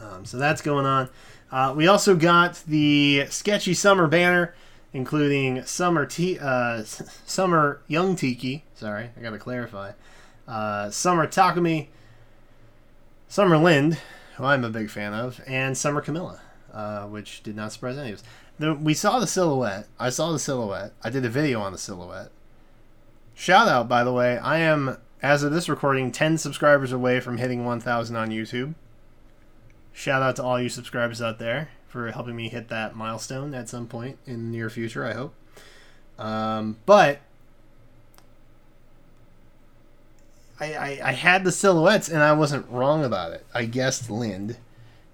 [0.00, 1.08] Um, so that's going on.
[1.50, 4.54] Uh, we also got the sketchy summer banner,
[4.92, 8.64] including summer t- uh, summer young tiki.
[8.74, 9.92] Sorry, I gotta clarify.
[10.48, 11.88] Uh, summer Takumi,
[13.28, 13.98] summer Linde,
[14.36, 16.40] who I'm a big fan of, and summer Camilla,
[16.72, 18.24] uh, which did not surprise any of us.
[18.58, 19.86] The, we saw the silhouette.
[19.98, 20.92] I saw the silhouette.
[21.02, 22.30] I did a video on the silhouette.
[23.34, 24.38] Shout out, by the way.
[24.38, 28.74] I am, as of this recording, 10 subscribers away from hitting 1,000 on YouTube.
[29.92, 33.68] Shout out to all you subscribers out there for helping me hit that milestone at
[33.68, 35.34] some point in the near future, I hope.
[36.18, 37.20] Um, but
[40.58, 43.46] I, I, I had the silhouettes and I wasn't wrong about it.
[43.54, 44.56] I guessed Linde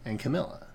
[0.04, 0.68] and Camilla.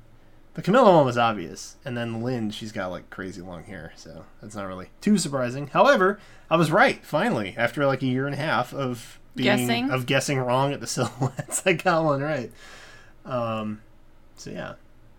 [0.53, 4.25] The Camilla one was obvious, and then Linde, she's got like crazy long hair, so
[4.39, 5.65] that's not really too surprising.
[5.65, 9.89] However, I was right finally after like a year and a half of being Guessing.
[9.91, 11.63] of guessing wrong at the silhouettes.
[11.65, 12.51] I got one right.
[13.25, 13.81] Um,
[14.35, 14.73] so yeah,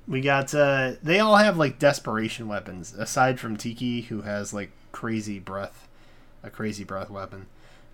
[0.07, 4.71] We got uh they all have like desperation weapons aside from Tiki who has like
[4.93, 5.89] crazy breath,
[6.43, 7.47] a crazy breath weapon.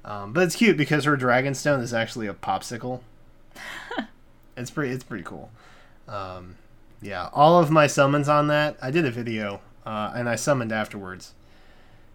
[0.05, 3.01] Um, but it's cute because her dragon stone is actually a popsicle.
[4.57, 5.51] it's pretty it's pretty cool.
[6.09, 6.57] Um,
[7.03, 10.73] yeah, all of my summons on that, I did a video uh, and I summoned
[10.73, 11.35] afterwards.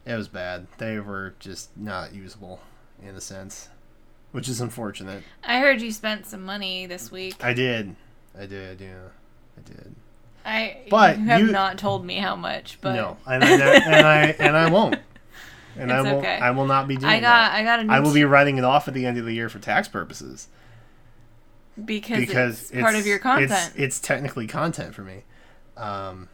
[0.05, 0.67] It was bad.
[0.77, 2.59] They were just not usable
[3.01, 3.69] in a sense,
[4.35, 5.23] which is unfortunate.
[5.45, 7.35] I heard you spent some money this week.
[7.41, 7.95] I did.
[8.37, 9.07] I did, yeah.
[9.57, 9.95] I did.
[10.45, 14.05] I But you have you- not told me how much, but no, and I, and
[14.05, 14.99] I and I won't.
[15.77, 16.19] And I will.
[16.19, 16.37] okay.
[16.37, 17.55] I will not be doing I got that.
[17.55, 19.47] I got a I will be writing it off at the end of the year
[19.47, 20.49] for tax purposes
[21.83, 23.51] because, because it's, part of your content.
[23.51, 25.23] It's, it's technically content for me.
[25.77, 26.27] Um,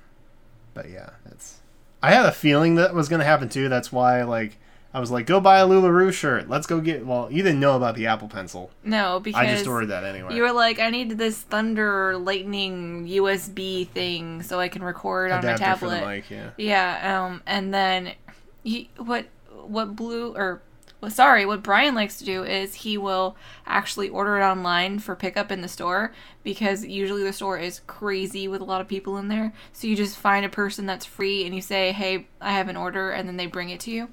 [0.74, 1.60] but yeah, it's.
[2.02, 3.70] I had a feeling that was going to happen too.
[3.70, 4.58] That's why, like,
[4.94, 6.50] I was like, "Go buy a Lularoe shirt.
[6.50, 8.72] Let's go get." Well, you didn't know about the Apple Pencil.
[8.84, 10.36] no, because I just ordered that anyway.
[10.36, 15.44] you were like, I need this thunder lightning USB thing so I can record on
[15.44, 16.10] my Adapter for the tablet.
[16.10, 16.50] mic, yeah.
[16.58, 18.14] Yeah, um, and then
[18.64, 19.28] he, what
[19.66, 20.62] what blue or
[21.02, 25.16] well, sorry, what Brian likes to do is he will actually order it online for
[25.16, 29.18] pickup in the store because usually the store is crazy with a lot of people
[29.18, 29.52] in there.
[29.74, 32.78] So you just find a person that's free and you say, "Hey, I have an
[32.78, 34.10] order," and then they bring it to you.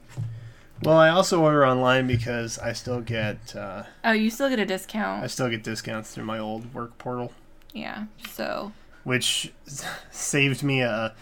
[0.83, 4.67] Well, I also order online because I still get uh, Oh, you still get a
[4.67, 5.25] discount.
[5.25, 7.33] I still get discounts through my old work portal.
[7.73, 8.05] Yeah.
[8.31, 8.73] So
[9.05, 9.53] which
[10.11, 11.15] saved me a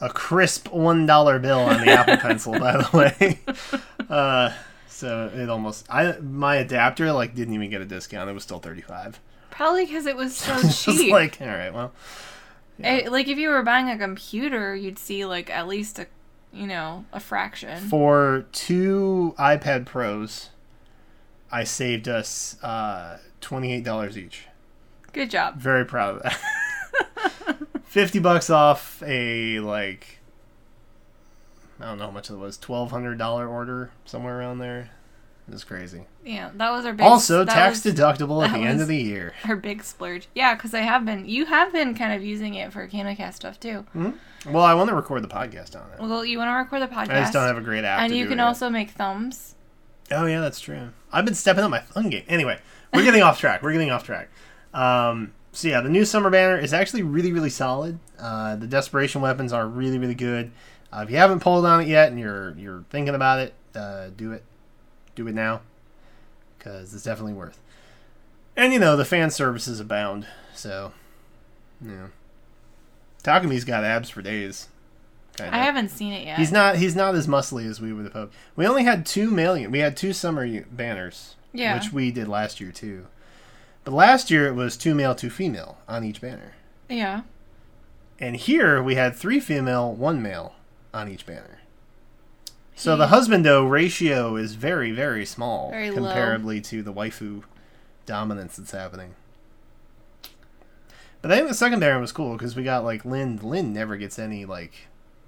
[0.00, 3.40] a crisp one dollar bill on the Apple Pencil, by the way.
[4.10, 4.52] Uh,
[4.88, 8.28] so it almost I my adapter like didn't even get a discount.
[8.28, 9.20] It was still thirty five.
[9.50, 11.10] probably because it was so It's cheap.
[11.10, 11.92] like all right, well,
[12.78, 13.00] yeah.
[13.04, 16.06] Eh, like if you were buying a computer, you'd see like at least a,
[16.52, 17.78] you know, a fraction.
[17.88, 20.50] for two iPad Pros,
[21.50, 24.44] I saved us uh, twenty eight dollars each.
[25.12, 25.56] Good job.
[25.58, 27.58] Very proud of that.
[27.84, 30.18] Fifty bucks off a like
[31.80, 34.90] I don't know how much it was, twelve hundred dollar order somewhere around there.
[35.48, 36.04] It was crazy.
[36.24, 37.04] Yeah, that was our big.
[37.04, 39.34] also, tax was deductible at the end of the year.
[39.48, 40.28] Our big splurge.
[40.36, 41.28] Yeah, because I have been.
[41.28, 43.84] You have been kind of using it for CantoCast stuff too.
[44.46, 46.00] Well, I want to record the podcast on it.
[46.00, 48.00] Well, you want to record the podcast, I just don't have a great app.
[48.02, 48.46] and you can it yet.
[48.46, 49.56] also make thumbs.
[50.12, 50.90] Oh yeah, that's true.
[51.12, 52.24] I've been stepping up my thumb game.
[52.28, 52.60] Anyway,
[52.94, 53.62] we're getting off track.
[53.62, 54.30] We're getting off track.
[54.72, 57.98] Um, so yeah, the new summer banner is actually really, really solid.
[58.18, 60.52] Uh, the desperation weapons are really, really good.
[60.92, 64.08] Uh, if you haven't pulled on it yet and you're you're thinking about it, uh,
[64.16, 64.44] do it.
[65.14, 65.60] Do it now,
[66.58, 67.60] because it's definitely worth.
[68.56, 70.26] And you know the fan services abound.
[70.54, 70.92] So,
[71.84, 72.08] yeah.
[73.22, 74.68] Takumi's got abs for days.
[75.36, 75.54] Kinda.
[75.54, 76.38] I haven't seen it yet.
[76.38, 76.76] He's not.
[76.76, 78.34] He's not as muscly as we would have hoped.
[78.56, 79.70] We only had two million.
[79.70, 81.74] We had two summer banners, Yeah.
[81.74, 83.06] which we did last year too.
[83.84, 86.52] But last year it was two male, two female on each banner,
[86.88, 87.22] Yeah.
[88.20, 90.54] and here we had three female, one male
[90.94, 91.58] on each banner.
[92.82, 93.14] So He- the hmm.
[93.14, 97.44] husbando ratio is very, very small Very comparably to the waifu
[98.06, 99.14] dominance that's happening.
[101.20, 103.38] But I think the second banner was cool because we got like Lynn.
[103.42, 104.72] Lynn never gets any like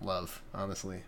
[0.03, 1.03] love, honestly,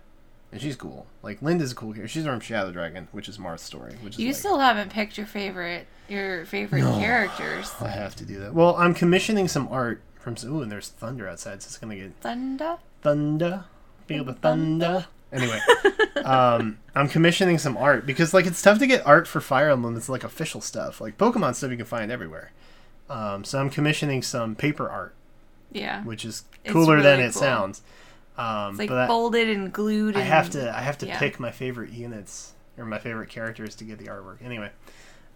[0.53, 1.07] and she's cool.
[1.25, 2.07] Like Linda's a cool character.
[2.09, 3.95] She's from Shadow Dragon, which is Marth's story.
[4.01, 6.97] Which is You like, still haven't picked your favorite your favorite No.
[7.01, 7.73] characters.
[7.81, 8.55] I have to do that.
[8.55, 10.37] Well, I'm commissioning some art from.
[10.45, 12.77] Ooh, and there's thunder outside, so it's gonna get Thunder.
[13.03, 13.65] thunder.
[14.07, 15.07] Feel the thunder.
[15.37, 15.61] Anyway,
[16.25, 19.97] um, I'm commissioning some art because like it's tough to get art for Fire Emblem.
[19.97, 22.53] It's like official stuff, like Pokemon stuff you can find everywhere.
[23.11, 25.15] Um, so I'm commissioning some paper art,
[25.71, 26.03] Yeah.
[26.05, 27.43] which is cooler than really it cool.
[27.43, 27.83] sounds.
[28.37, 30.17] Um, It's like but I- folded and glued.
[30.17, 31.19] I And, have to I have to yeah.
[31.19, 34.45] pick my favorite units or my favorite characters to get the artwork.
[34.45, 34.71] Anyway,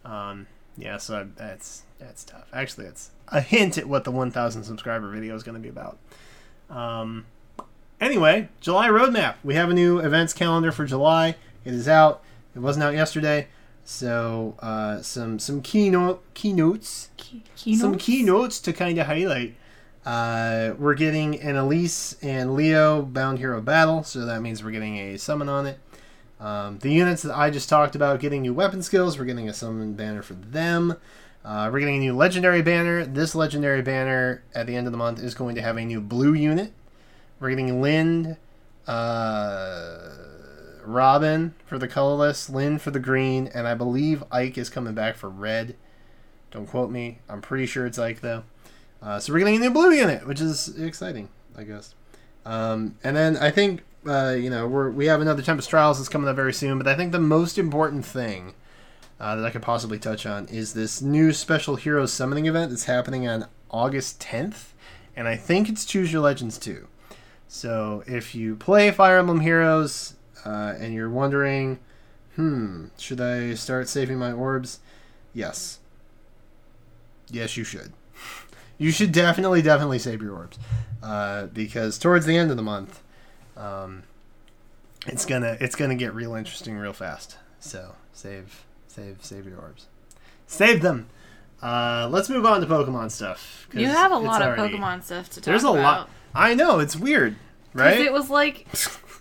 [0.05, 2.47] um, yeah, so I, that's that's tough.
[2.53, 5.97] Actually, it's a hint at what the 1,000 subscriber video is going to be about.
[6.69, 7.25] Um,
[8.01, 9.35] anyway, July roadmap.
[9.43, 11.35] We have a new events calendar for July.
[11.63, 12.21] It is out.
[12.55, 13.47] It wasn't out yesterday.
[13.83, 18.05] So uh, some some keynote keynotes Key- some keynotes?
[18.05, 19.55] keynotes to kind of highlight.
[20.05, 24.97] Uh, we're getting an Elise and Leo Bound Hero Battle, so that means we're getting
[24.97, 25.79] a summon on it.
[26.39, 29.53] Um, the units that I just talked about getting new weapon skills, we're getting a
[29.53, 30.95] summon banner for them.
[31.45, 33.05] Uh, we're getting a new legendary banner.
[33.05, 36.01] This legendary banner at the end of the month is going to have a new
[36.01, 36.73] blue unit.
[37.41, 38.37] We're getting Lind,
[38.85, 40.09] uh,
[40.83, 45.15] Robin for the colorless, Lynn for the green, and I believe Ike is coming back
[45.15, 45.75] for red.
[46.51, 47.17] Don't quote me.
[47.27, 48.43] I'm pretty sure it's Ike though.
[49.01, 51.95] Uh, so we're getting a new blue unit, which is exciting, I guess.
[52.45, 56.09] Um, and then I think uh, you know we're we have another Tempest Trials that's
[56.09, 56.77] coming up very soon.
[56.77, 58.53] But I think the most important thing
[59.19, 62.85] uh, that I could possibly touch on is this new special heroes summoning event that's
[62.85, 64.73] happening on August 10th,
[65.15, 66.87] and I think it's Choose Your Legends too.
[67.61, 70.13] So if you play Fire Emblem Heroes
[70.45, 71.79] uh, and you're wondering,
[72.37, 74.79] hmm, should I start saving my orbs?
[75.33, 75.79] Yes.
[77.29, 77.91] Yes, you should.
[78.77, 80.57] You should definitely, definitely save your orbs,
[81.03, 83.03] uh, because towards the end of the month,
[83.57, 84.03] um,
[85.05, 87.37] it's gonna it's gonna get real interesting real fast.
[87.59, 89.87] So save, save, save your orbs.
[90.47, 91.09] Save them.
[91.61, 93.67] Uh, let's move on to Pokemon stuff.
[93.73, 95.45] You have a lot of already- Pokemon stuff to talk about.
[95.51, 95.81] There's a about.
[95.83, 96.09] lot.
[96.33, 97.35] I know it's weird,
[97.73, 97.99] right?
[97.99, 98.67] It was like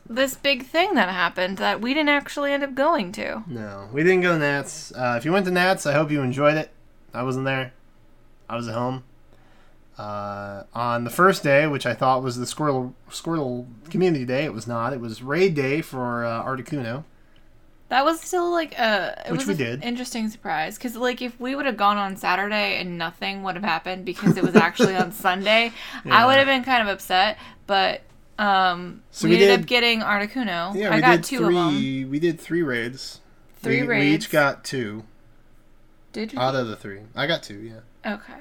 [0.09, 3.42] this big thing that happened that we didn't actually end up going to.
[3.46, 4.92] No, we didn't go to Nats.
[4.94, 6.70] Uh, if you went to Nats, I hope you enjoyed it.
[7.12, 7.73] I wasn't there.
[8.49, 9.05] I was at home.
[9.99, 14.55] Uh, on the first day, which I thought was the Squirtle Squirtle Community Day, it
[14.55, 14.92] was not.
[14.92, 17.05] It was Raid Day for uh, Articuno.
[17.90, 19.85] That was still like a it Which was we an did.
[19.85, 23.64] interesting surprise because like if we would have gone on Saturday and nothing would have
[23.64, 25.72] happened because it was actually on Sunday,
[26.05, 26.16] Yeah.
[26.22, 27.37] I would have been kind of upset.
[27.66, 28.03] But
[28.38, 30.74] um, So we, we ended did- up getting Articuno.
[30.74, 32.11] Yeah, I we got two of them.
[32.11, 33.20] We did three raids.
[33.57, 34.05] Three we, raids.
[34.05, 35.05] We each got two
[36.12, 36.38] Did you?
[36.38, 37.00] out of the three.
[37.14, 37.59] I got two.
[37.59, 38.40] Yeah, okay.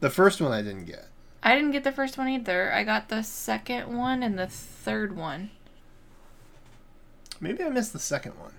[0.00, 1.08] the first one I didn't get.
[1.42, 2.72] I didn't get the first one either.
[2.72, 5.50] I got the second one and the third one.
[7.42, 8.52] Maybe I missed the second one.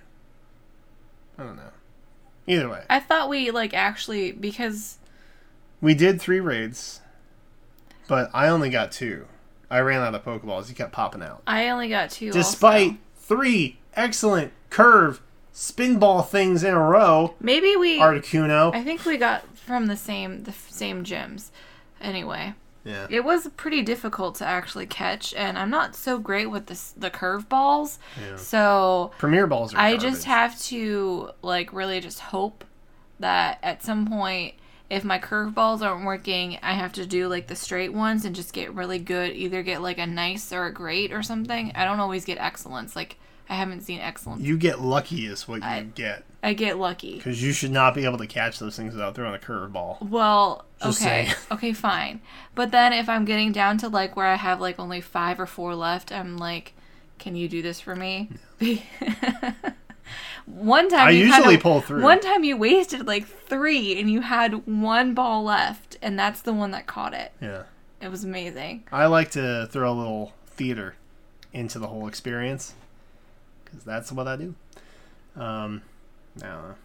[1.39, 1.71] I don't know.
[2.45, 4.97] Either way, I thought we like actually because
[5.79, 6.99] we did three raids,
[8.09, 9.25] but I only got two.
[9.69, 10.67] I ran out of Pokeballs.
[10.67, 11.41] He kept popping out.
[11.47, 12.31] I only got two.
[12.33, 12.97] Despite also.
[13.15, 15.21] three excellent curve
[15.53, 17.99] spinball things in a row, maybe we.
[17.99, 18.75] Articuno.
[18.75, 21.51] I think we got from the same the same gyms.
[22.01, 22.53] Anyway,
[22.85, 23.07] Yeah.
[23.09, 27.09] it was pretty difficult to actually catch, and I'm not so great with the the
[27.09, 27.97] curve balls.
[28.21, 28.35] yeah.
[28.35, 30.01] So Premier balls are I garbage.
[30.11, 32.65] just have to like really just hope
[33.19, 34.55] that at some point
[34.89, 38.35] if my curve balls aren't working, I have to do like the straight ones and
[38.35, 39.31] just get really good.
[39.31, 41.71] Either get like a nice or a great or something.
[41.73, 42.95] I don't always get excellence.
[42.95, 43.17] Like
[43.49, 44.41] I haven't seen excellent.
[44.41, 46.23] You get lucky is what you get.
[46.41, 47.15] I get lucky.
[47.15, 50.01] Because you should not be able to catch those things without throwing a curveball.
[50.01, 51.35] Well, Just okay, saying.
[51.51, 52.21] okay, fine.
[52.55, 55.45] But then if I'm getting down to like where I have like only five or
[55.45, 56.73] four left, I'm like,
[57.17, 58.29] can you do this for me?
[60.45, 62.01] one time I you usually a- pull through.
[62.01, 66.53] One time you wasted like three, and you had one ball left, and that's the
[66.53, 67.31] one that caught it.
[67.41, 67.63] Yeah.
[68.01, 68.83] It was amazing.
[68.91, 70.95] I like to throw a little theater
[71.53, 72.73] into the whole experience.
[73.73, 74.55] Because that's what I do.
[75.35, 75.81] Um,
[76.43, 76.75] I.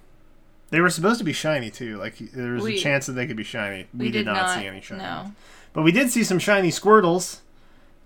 [0.70, 1.96] They were supposed to be shiny too.
[1.98, 3.87] Like there was We- a chance that they could be shiny.
[3.96, 5.03] We, did, not, see any shiny.
[5.03, 5.33] No.
[5.72, 7.40] But we did see some shiny Squirtles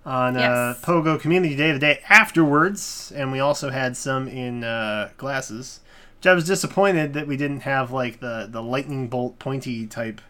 [0.05, 5.11] on uh, Pogo Community Day, the day afterwards, and we also had some in uh,
[5.17, 5.81] glasses.
[6.19, 10.21] Which I was disappointed that we didn't have like the the lightning bolt pointy type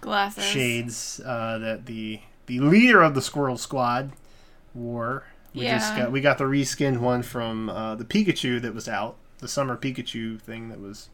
[0.00, 0.44] Glasses.
[0.44, 4.12] shades uh, that the the leader of the Squirtle Squad
[4.74, 5.24] wore.
[5.54, 9.16] We just got we got the reskinned one from uh, the Pikachu that was out,
[9.38, 11.08] the summer Pikachu thing that was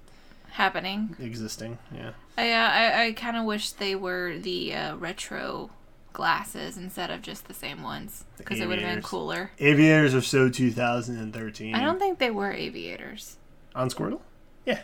[0.53, 1.15] Happening.
[1.21, 1.79] existing.
[1.95, 2.11] Yeah.
[2.37, 5.71] I uh, I, I kind of wish they were the uh, retro
[6.13, 9.51] glasses instead of just the same ones because it would have been cooler.
[9.61, 11.75] Aviators are so 2013.
[11.75, 13.37] I don't think they were aviators.
[13.75, 14.21] on Squirtle.
[14.67, 14.81] Yeah.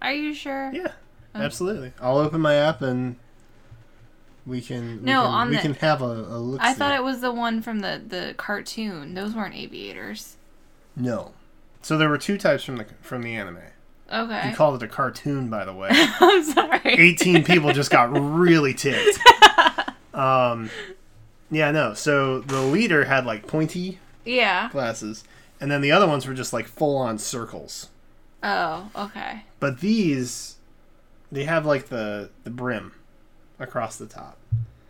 [0.00, 0.70] Are you sure?
[0.72, 0.92] Yeah,
[1.34, 1.40] Oh.
[1.42, 1.92] absolutely.
[2.00, 3.16] I'll open my app and
[4.48, 4.98] we can.
[5.00, 6.60] We No, can, on we the- can have a, a look.
[6.62, 9.14] I thought it was the one from the the cartoon.
[9.14, 10.36] Those weren't aviators.
[10.96, 11.32] no.
[11.80, 13.58] So there were two types from the from the anime.
[14.12, 14.50] Okay.
[14.50, 15.88] You called it a cartoon, by the way.
[15.92, 16.80] I'm sorry.
[16.84, 19.18] 18 people just got really ticked.
[20.14, 20.70] Um,
[21.50, 21.94] yeah, no.
[21.94, 24.68] So the leader had like pointy Yeah.
[24.72, 25.22] glasses,
[25.60, 27.88] and then the other ones were just like full on circles.
[28.42, 29.44] Oh, okay.
[29.60, 30.56] But these,
[31.30, 32.92] they have like the the brim
[33.58, 34.38] across the top.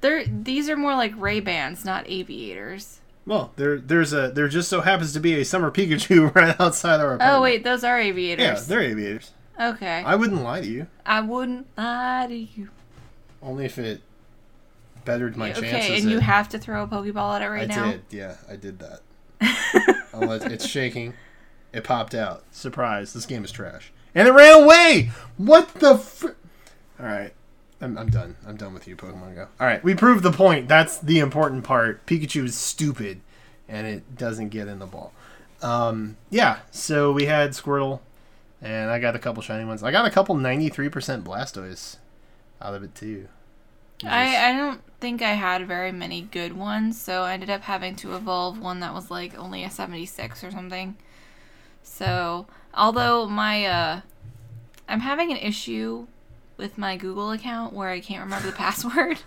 [0.00, 3.00] They're these are more like Ray Bans, not aviators.
[3.26, 7.00] Well, there there's a there just so happens to be a summer Pikachu right outside
[7.00, 7.38] our oh, apartment.
[7.38, 8.42] Oh wait, those are aviators.
[8.44, 9.32] yeah, they're aviators.
[9.60, 10.02] okay.
[10.04, 12.70] I wouldn't lie to you, I wouldn't lie to you.
[13.42, 14.00] only if it
[15.04, 16.02] bettered my okay, chances.
[16.02, 17.84] and you have to throw a Pokeball at it right I now.
[17.84, 19.00] I did, yeah, I did that.
[20.12, 21.14] oh, it's, it's shaking.
[21.72, 22.44] It popped out.
[22.50, 23.12] Surprise!
[23.12, 25.10] This game is trash, and it ran away.
[25.36, 25.98] What the?
[25.98, 26.28] Fr-
[26.98, 27.32] All right,
[27.80, 28.36] I'm, I'm done.
[28.46, 29.48] I'm done with you, Pokemon Go.
[29.60, 30.68] All right, we proved the point.
[30.68, 32.04] That's the important part.
[32.06, 33.20] Pikachu is stupid,
[33.68, 35.12] and it doesn't get in the ball.
[35.62, 36.60] Um, yeah.
[36.70, 38.00] So we had Squirtle,
[38.60, 39.82] and I got a couple shiny ones.
[39.82, 41.96] I got a couple 93% Blastoise
[42.60, 43.28] out of it too.
[43.98, 47.62] Just- I, I don't think I had very many good ones, so I ended up
[47.62, 50.96] having to evolve one that was like only a 76 or something.
[51.82, 54.00] So, although my uh
[54.88, 56.06] I'm having an issue
[56.58, 59.20] with my Google account where I can't remember the password.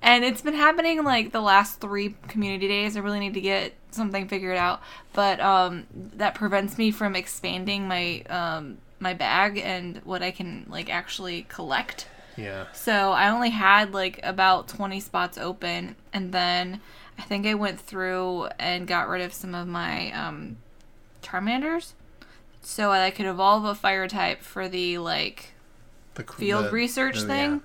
[0.00, 2.96] And it's been happening like the last three community days.
[2.96, 4.80] I really need to get something figured out.
[5.12, 10.66] But um, that prevents me from expanding my um, my bag and what I can
[10.68, 12.06] like actually collect.
[12.36, 12.66] Yeah.
[12.72, 16.80] So I only had like about 20 spots open, and then
[17.18, 20.56] I think I went through and got rid of some of my um,
[21.22, 21.92] Charmanders,
[22.62, 25.52] so I could evolve a fire type for the like
[26.26, 27.62] The field research thing.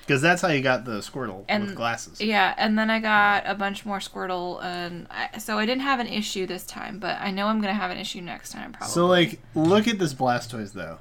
[0.00, 2.20] Because that's how you got the Squirtle And- with glasses.
[2.20, 5.98] Yeah, and then I got a bunch more Squirtle, and I, so I didn't have
[5.98, 8.92] an issue this time, but I know I'm gonna have an issue next time probably.
[8.92, 10.98] So, like, look at this Blastoise, though.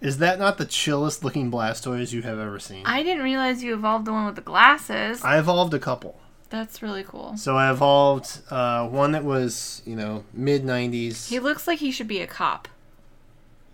[0.00, 2.84] Is that not the chillest looking Blastoise you have ever seen?
[2.86, 5.22] I didn't realize you evolved the one with the glasses.
[5.24, 6.20] I evolved a couple.
[6.48, 7.36] That's really cool.
[7.36, 11.28] So I evolved uh, one that was, you know, mid 90s.
[11.28, 12.68] He looks like he should be a cop.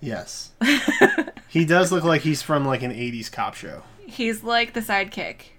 [0.01, 0.53] Yes.
[1.49, 3.83] he does look like he's from, like, an 80s cop show.
[4.07, 5.51] He's like the sidekick.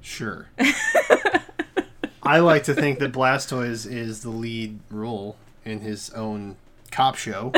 [0.00, 0.48] Sure.
[2.22, 6.56] I like to think that Blastoise is the lead role in his own
[6.90, 7.52] cop show.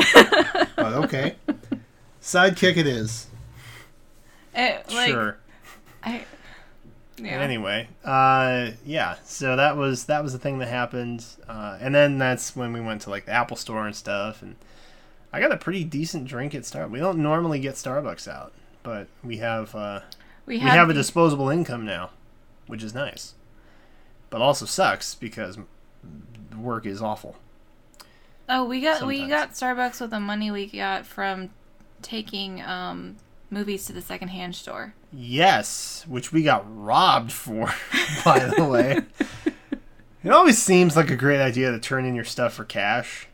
[0.75, 1.35] but okay.
[2.21, 3.27] Sidekick it is.
[4.53, 5.37] It, like, sure.
[6.03, 6.25] I,
[7.17, 7.41] yeah.
[7.41, 9.15] Anyway, uh, yeah.
[9.23, 12.79] So that was that was the thing that happened, uh, and then that's when we
[12.79, 14.55] went to like the Apple Store and stuff, and
[15.33, 16.91] I got a pretty decent drink at Starbucks.
[16.91, 18.53] We don't normally get Starbucks out,
[18.83, 20.01] but we have uh,
[20.45, 22.11] we we have a disposable income now,
[22.67, 23.33] which is nice,
[24.29, 25.57] but also sucks because
[26.55, 27.35] work is awful.
[28.49, 31.49] Oh, we got we got Starbucks with the money we got from
[32.01, 33.17] taking um,
[33.49, 34.93] movies to the secondhand store.
[35.11, 37.73] Yes, which we got robbed for,
[38.25, 39.01] by the way.
[40.23, 43.27] It always seems like a great idea to turn in your stuff for cash.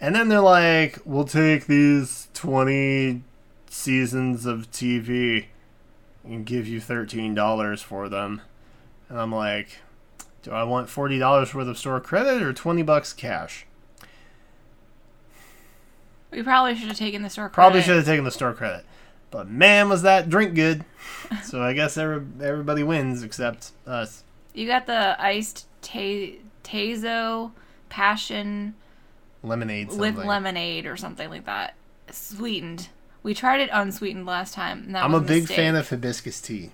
[0.00, 3.22] And then they're like, we'll take these 20
[3.70, 5.46] seasons of TV
[6.24, 8.42] and give you $13 for them.
[9.08, 9.78] And I'm like,
[10.42, 13.66] do I want $40 worth of store credit or 20 bucks cash?
[16.30, 17.48] We probably should have taken the store.
[17.48, 18.84] Probably should have taken the store credit.
[19.30, 20.84] But man, was that drink good.
[21.44, 24.24] So I guess every, everybody wins except us.
[24.54, 27.52] You got the iced ta- Tazo
[27.90, 28.74] passion
[29.42, 30.26] Lemonade with something.
[30.26, 31.74] lemonade or something like that,
[32.10, 32.88] sweetened.
[33.22, 34.84] We tried it unsweetened last time.
[34.86, 35.56] And that I'm a was big mistake.
[35.56, 36.70] fan of hibiscus tea.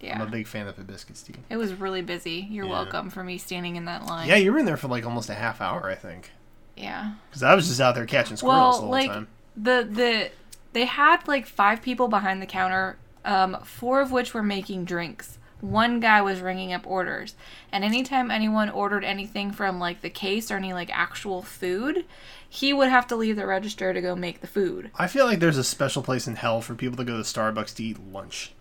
[0.00, 1.34] Yeah, I'm a big fan of hibiscus tea.
[1.48, 2.46] it was really busy.
[2.50, 2.72] You're Yeah.
[2.72, 4.28] welcome for me standing in that line.
[4.28, 6.32] Yeah, you were in there for like almost a half hour, I think.
[6.76, 7.12] Yeah.
[7.28, 9.28] Because I was just out there catching squirrels Well, the whole like time.
[9.56, 10.30] the the
[10.72, 15.38] they had like five people behind the counter, um, four of which were making drinks.
[15.60, 17.34] One guy was ringing up orders,
[17.70, 22.06] and anytime anyone ordered anything from like the case or any like actual food,
[22.48, 24.90] he would have to leave the register to go make the food.
[24.98, 27.74] I feel like there's a special place in hell for people to go to Starbucks
[27.76, 28.52] to eat lunch.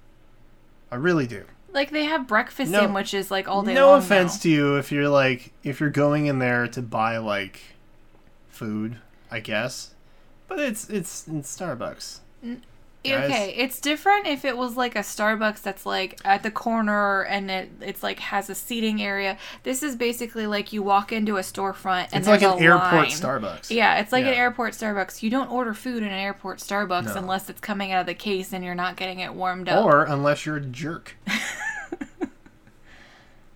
[0.92, 1.46] I really do.
[1.72, 4.42] Like they have breakfast No- sandwiches like all day no offense now.
[4.42, 7.62] to you if you're like if you're going in there to buy like
[8.50, 8.98] food,
[9.32, 9.94] I guess.
[10.50, 12.20] But it's it's it's Starbucks.
[13.06, 17.50] Okay, it's different if it was like a Starbucks that's like at the corner and
[17.50, 19.38] it it's like has a seating area.
[19.64, 23.06] This is basically like you walk into a storefront and It's like an airport line.
[23.08, 23.70] Starbucks.
[23.72, 25.24] Yeah, it's like an airport Starbucks.
[25.24, 27.22] You don't order food in an airport Starbucks No.
[27.22, 29.86] unless it's coming out of the case and you're not getting it warmed up.
[29.86, 31.16] Or unless you're a jerk.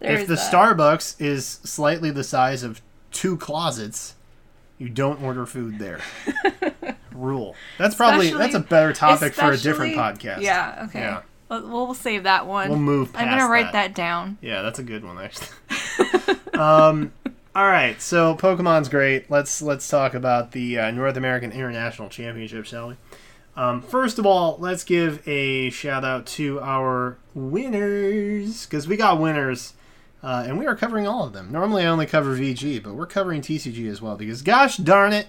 [0.05, 0.51] If the that.
[0.53, 2.81] Starbucks is slightly the size of
[3.11, 4.15] two closets,
[4.77, 5.99] you don't order food there.
[7.13, 7.55] Rule.
[7.77, 10.41] That's probably Especially- that's a better topic for a different podcast.
[10.41, 10.99] Yeah, okay.
[10.99, 11.21] Yeah.
[11.49, 12.69] We'll, we'll save that one.
[12.69, 13.89] We'll move I'm gonna write that.
[13.89, 14.37] that down.
[14.41, 15.47] Yeah, that's a good one actually.
[16.59, 17.11] um,
[17.55, 19.29] all right, so Pokemon's great.
[19.29, 22.95] Let's let's talk about the uh, North American International Championship, shall we?
[23.55, 29.19] Um, first of all, let's give a shout out to our winners because we got
[29.19, 29.73] winners,
[30.23, 31.51] uh, and we are covering all of them.
[31.51, 35.27] Normally, I only cover VG, but we're covering TCG as well because, gosh darn it,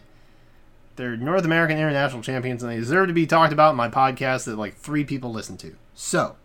[0.94, 4.44] they're North American International Champions and they deserve to be talked about in my podcast
[4.44, 5.74] that like three people listen to.
[5.94, 6.36] So,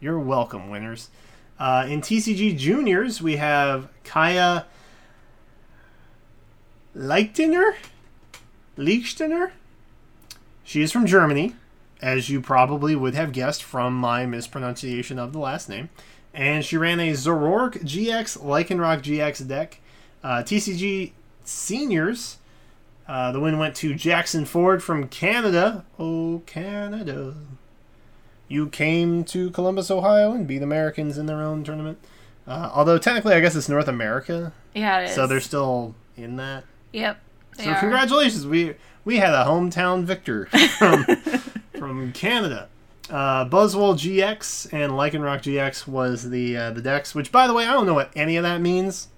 [0.00, 1.10] you're welcome, winners.
[1.58, 4.66] Uh, in TCG Juniors, we have Kaya
[6.96, 7.74] Leichtner.
[8.78, 9.50] Leichtner.
[10.64, 11.54] She is from Germany,
[12.00, 15.90] as you probably would have guessed from my mispronunciation of the last name.
[16.36, 19.80] And she ran a Zoroark GX Lycanroc GX deck.
[20.22, 21.12] Uh, TCG
[21.44, 22.36] Seniors,
[23.08, 25.84] uh, the win went to Jackson Ford from Canada.
[25.98, 27.34] Oh, Canada.
[28.48, 31.98] You came to Columbus, Ohio, and beat Americans in their own tournament.
[32.46, 35.14] Uh, although technically, I guess it's North America, Yeah, it is.
[35.14, 36.64] so they're still in that.
[36.92, 37.18] Yep.
[37.58, 37.80] So are.
[37.80, 38.74] congratulations, we
[39.04, 40.46] we had a hometown victor
[40.78, 41.04] from
[41.78, 42.68] from Canada.
[43.08, 47.14] Uh, Buzzwole GX and Lycanroc GX was the uh, the decks.
[47.14, 49.08] Which, by the way, I don't know what any of that means,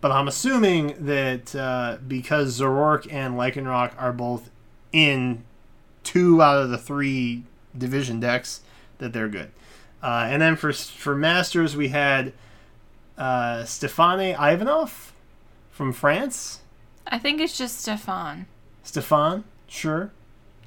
[0.00, 4.50] but I'm assuming that uh, because Zoroark and Lycanroc are both
[4.92, 5.44] in
[6.02, 7.44] two out of the three
[7.76, 8.62] division decks,
[8.98, 9.50] that they're good.
[10.02, 12.32] Uh, and then for for Masters, we had
[13.18, 15.12] uh, Stefane Ivanov
[15.70, 16.60] from France.
[17.06, 18.46] I think it's just Stefan.
[18.82, 20.10] Stefan, sure.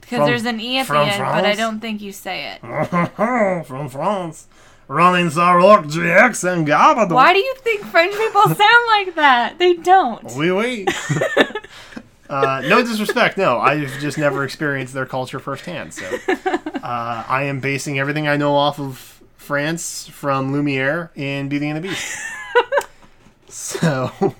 [0.03, 3.65] Because there's an E at the end, but I don't think you say it.
[3.65, 4.47] from France.
[4.87, 7.13] Running Zoroark GX and Garbodor.
[7.13, 9.57] Why do you think French people sound like that?
[9.57, 10.29] They don't.
[10.35, 10.89] We wait.
[12.29, 13.59] uh, no disrespect, no.
[13.59, 15.93] I've just never experienced their culture firsthand.
[15.93, 16.05] So
[16.83, 21.77] uh, I am basing everything I know off of France from Lumiere in Beauty and
[21.77, 22.17] the Beast.
[23.47, 24.35] so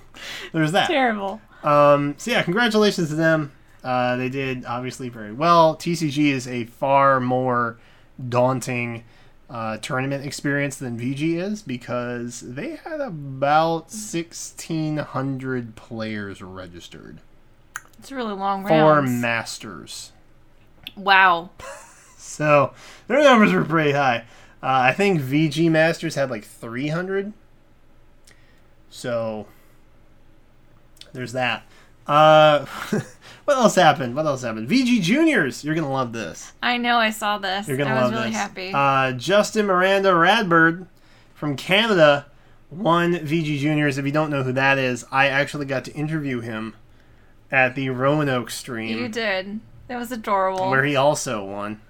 [0.52, 0.88] there's that.
[0.88, 1.40] Terrible.
[1.64, 3.54] Um, so yeah, congratulations to them.
[3.84, 5.76] Uh, they did obviously very well.
[5.76, 7.78] TCG is a far more
[8.30, 9.04] daunting
[9.50, 17.20] uh, tournament experience than VG is because they had about sixteen hundred players registered
[18.00, 19.12] It's a really long for rounds.
[19.12, 20.12] Masters.
[20.96, 21.50] wow.
[22.18, 22.74] So
[23.08, 24.20] their numbers were pretty high.
[24.64, 27.34] Uh, I think VG Masters had like 300.
[28.90, 29.46] So
[31.12, 31.64] there's that.
[32.08, 32.66] Uh,
[33.46, 34.16] what else happened?
[34.16, 34.70] What else happened?
[34.70, 35.64] VG Juniors.
[35.64, 36.54] You're gonna love this.
[36.62, 37.68] I know I saw this.
[37.68, 38.38] You're gonna I was love really this.
[38.38, 38.72] happy.
[38.74, 40.88] Uh, Justin Miranda Radbird
[41.34, 42.26] from Canada
[42.70, 43.98] won VG Juniors.
[43.98, 46.76] If you don't know who that is, I actually got to interview him
[47.52, 49.60] at the Roanoke stream you did.
[49.88, 50.70] That was adorable.
[50.72, 51.82] where he also won.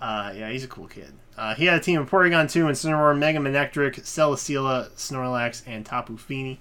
[0.00, 1.12] Uh, yeah, he's a cool kid.
[1.38, 5.84] Uh, he had a team of Porygon 2 and Incineroar, Mega Manectric, Celesteela, Snorlax, and
[5.86, 6.60] Tapu Fini.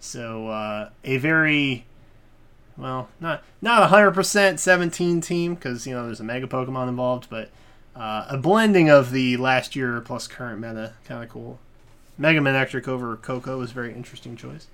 [0.00, 1.86] So uh, a very
[2.78, 7.28] well, not not hundred percent seventeen team because you know there's a Mega Pokemon involved,
[7.28, 7.50] but
[7.96, 11.58] uh, a blending of the last year plus current meta, kind of cool.
[12.16, 14.68] Mega Manectric over Koko was a very interesting choice.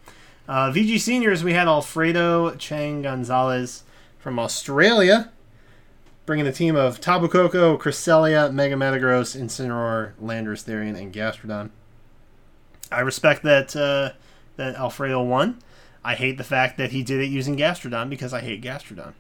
[0.47, 3.85] Uh, VG seniors, we had Alfredo Chang Gonzalez
[4.19, 5.31] from Australia,
[6.27, 11.71] bringing the team of Tapu Koko, Cresselia, Mega Metagross, Incineroar, Landorus, Therian, and Gastrodon.
[12.93, 14.13] I respect that uh,
[14.57, 15.59] that Alfredo won.
[16.05, 19.15] I hate the fact that he did it using Gastrodon because I hate Gastrodon.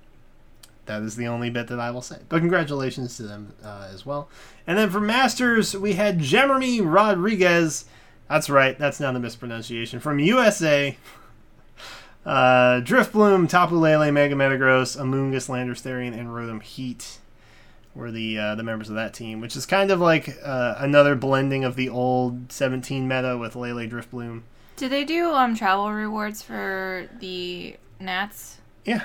[0.86, 2.18] That is the only bit that I will say.
[2.28, 4.28] But congratulations to them uh, as well.
[4.66, 7.86] And then for Masters, we had Jeremy Rodrigues.
[8.28, 10.00] That's right, that's not a mispronunciation.
[10.00, 10.96] From USA,
[12.26, 17.18] uh, Drifblim, Tapu Lele, Mega Metagross, Amoonguss, Landorus, Therian, and Rotom Heat
[17.94, 21.14] were the uh, the members of that team, which is kind of like uh, another
[21.14, 24.42] blending of the old 17 meta with Lele, Drifblim.
[24.76, 28.58] Did they do um travel rewards for the Nats?
[28.84, 29.04] Yeah.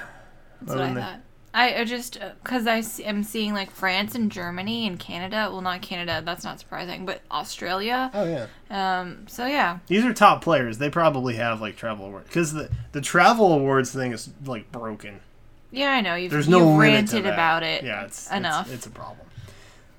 [0.62, 1.20] That's what I thought.
[1.54, 5.50] I, I just because I am seeing like France and Germany and Canada.
[5.52, 6.22] Well, not Canada.
[6.24, 8.12] That's not surprising, but Australia.
[8.14, 8.48] Oh yeah.
[8.70, 9.26] Um.
[9.28, 9.80] So yeah.
[9.88, 10.78] These are top players.
[10.78, 15.22] They probably have like travel awards because the the travel awards thing is like broken.
[15.72, 16.16] Yeah, I know.
[16.16, 17.84] You've, There's no you've ranted about it.
[17.84, 18.68] Yeah, it's enough.
[18.68, 19.28] It's, it's a problem.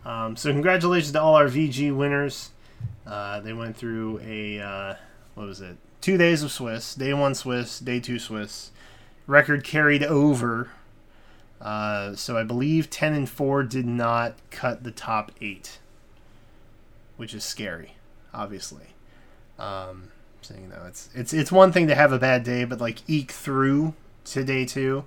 [0.05, 2.51] Um, so congratulations to all our VG winners.
[3.07, 4.95] Uh, they went through a uh,
[5.35, 5.77] what was it?
[6.01, 6.95] Two days of Swiss.
[6.95, 7.79] Day one Swiss.
[7.79, 8.71] Day two Swiss.
[9.27, 10.71] Record carried over.
[11.61, 15.79] Uh, so I believe ten and four did not cut the top eight,
[17.17, 17.95] which is scary,
[18.33, 18.95] obviously.
[19.59, 20.11] Um,
[20.41, 22.99] so you know, it's it's it's one thing to have a bad day, but like
[23.09, 25.05] eke through to day two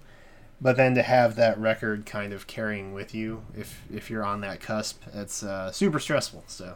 [0.63, 4.41] but then to have that record kind of carrying with you if if you're on
[4.41, 6.75] that cusp it's uh, super stressful so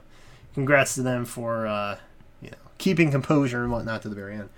[0.53, 1.97] congrats to them for uh,
[2.77, 4.49] keeping composure and whatnot to the very end.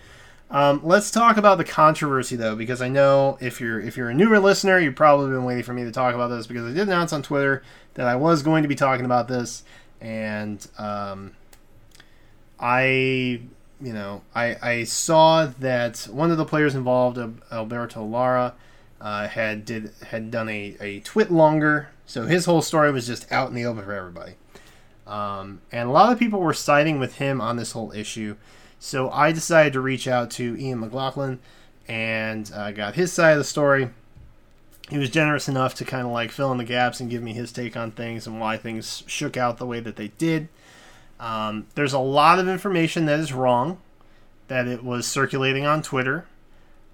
[0.52, 4.16] Um, let's talk about the controversy though because i know if you're if you're a
[4.16, 6.88] newer listener you've probably been waiting for me to talk about this because i did
[6.88, 7.62] announce on twitter
[7.94, 9.64] that i was going to be talking about this.
[10.02, 11.36] And um,
[12.60, 13.42] i
[13.80, 17.20] you know I, I saw that one of the players involved
[17.52, 18.56] alberto lara
[19.02, 23.32] uh, had did had done a, a twit longer, so his whole story was just
[23.32, 24.34] out in the open for everybody.
[25.10, 28.36] Um, and a lot of people were siding with him on this whole issue,
[28.78, 31.40] so I decided to reach out to Ian McLaughlin
[31.88, 33.90] and uh, got his side of the story.
[34.90, 37.34] He was generous enough to kind of like fill in the gaps and give me
[37.34, 40.48] his take on things and why things shook out the way that they did.
[41.20, 43.82] Um, there's a lot of information that is wrong,
[44.48, 46.28] that it was circulating on Twitter.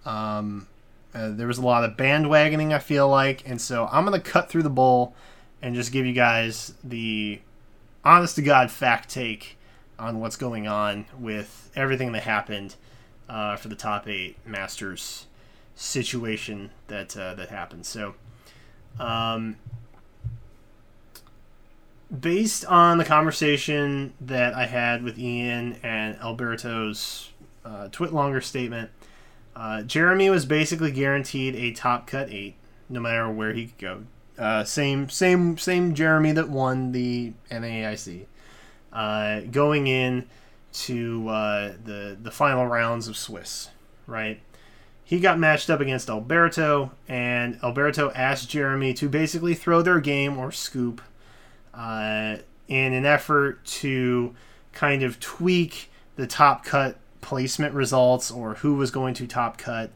[0.05, 0.67] Um,
[1.13, 4.49] uh, there was a lot of bandwagoning, I feel like, and so I'm gonna cut
[4.49, 5.13] through the bull
[5.61, 7.41] and just give you guys the
[8.05, 9.57] honest to god fact take
[9.97, 12.75] on what's going on with everything that happened
[13.29, 15.27] uh, for the top eight Masters
[15.75, 17.85] situation that uh, that happened.
[17.85, 18.15] So,
[18.99, 19.57] um,
[22.17, 27.31] based on the conversation that I had with Ian and Alberto's
[27.63, 28.91] uh, Twitlonger statement,
[29.55, 32.55] uh, Jeremy was basically guaranteed a top cut eight,
[32.89, 34.03] no matter where he could go.
[34.37, 38.25] Uh, same, same, same Jeremy that won the NAIC,
[38.91, 40.27] uh, going in
[40.73, 43.69] to uh, the the final rounds of Swiss,
[44.07, 44.41] right?
[45.05, 50.37] He got matched up against Alberto, and Alberto asked Jeremy to basically throw their game
[50.37, 51.01] or scoop
[51.73, 54.35] uh, in an effort to
[54.73, 59.91] kind of tweak the top cut placement results or who was going to top cut.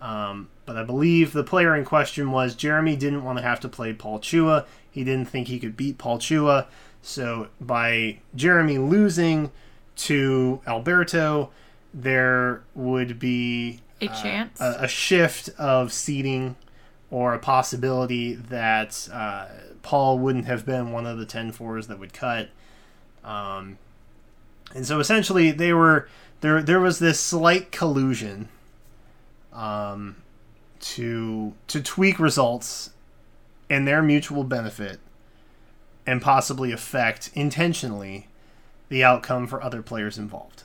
[0.00, 3.68] Um, but I believe the player in question was Jeremy didn't want to have to
[3.68, 4.66] play Paul Chua.
[4.90, 6.66] He didn't think he could beat Paul Chua.
[7.02, 9.50] So by Jeremy losing
[9.96, 11.50] to Alberto,
[11.92, 16.56] there would be a uh, chance, a, a, shift of seating,
[17.10, 19.46] or a possibility that uh,
[19.82, 22.50] Paul wouldn't have been one of the 10 fours that would cut.
[23.24, 23.78] Um,
[24.74, 26.08] and so essentially, they were
[26.40, 26.62] there.
[26.62, 28.48] There was this slight collusion
[29.52, 30.16] um,
[30.80, 32.90] to to tweak results
[33.68, 34.98] in their mutual benefit
[36.06, 38.28] and possibly affect intentionally
[38.88, 40.64] the outcome for other players involved.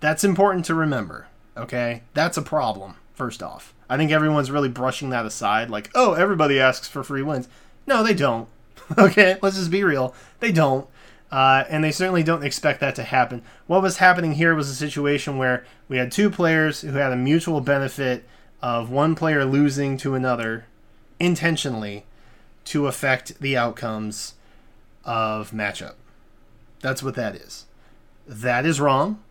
[0.00, 2.02] That's important to remember, okay?
[2.12, 3.74] That's a problem, first off.
[3.88, 7.48] I think everyone's really brushing that aside like, "Oh, everybody asks for free wins."
[7.86, 8.48] No, they don't.
[8.98, 10.14] okay, let's just be real.
[10.40, 10.86] They don't.
[11.30, 13.42] Uh, and they certainly don't expect that to happen.
[13.66, 17.16] What was happening here was a situation where we had two players who had a
[17.16, 18.24] mutual benefit
[18.62, 20.64] of one player losing to another
[21.20, 22.04] intentionally
[22.64, 24.34] to affect the outcomes
[25.04, 25.94] of matchup.
[26.80, 27.66] That's what that is.
[28.26, 29.22] That is wrong.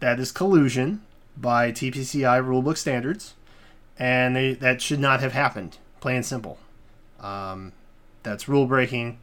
[0.00, 1.02] That is collusion
[1.36, 3.34] by TPCI rulebook standards,
[3.98, 5.78] and they, that should not have happened.
[6.00, 6.58] Plain and simple.
[7.20, 7.72] Um,
[8.22, 9.18] that's rule breaking,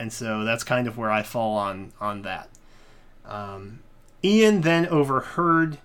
[0.00, 2.48] and so that's kind of where I fall on on that.
[3.26, 3.80] Um,
[4.24, 5.78] Ian then overheard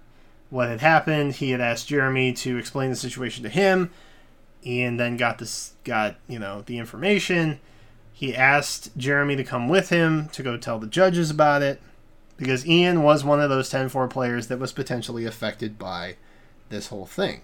[0.49, 1.35] what had happened.
[1.35, 3.91] He had asked Jeremy to explain the situation to him.
[4.65, 7.59] Ian then got this got you know the information
[8.13, 11.81] he asked Jeremy to come with him to go tell the judges about it
[12.37, 16.15] because Ian was one of those 10 4 players that was potentially affected by
[16.69, 17.41] this whole thing.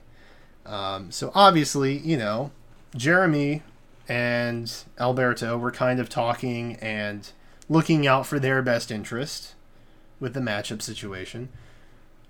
[0.66, 2.52] Um, so obviously, you know,
[2.96, 3.64] Jeremy
[4.12, 7.32] and Alberto were kind of talking and
[7.70, 9.56] looking out for their best interest
[10.20, 11.48] with the matchup situation.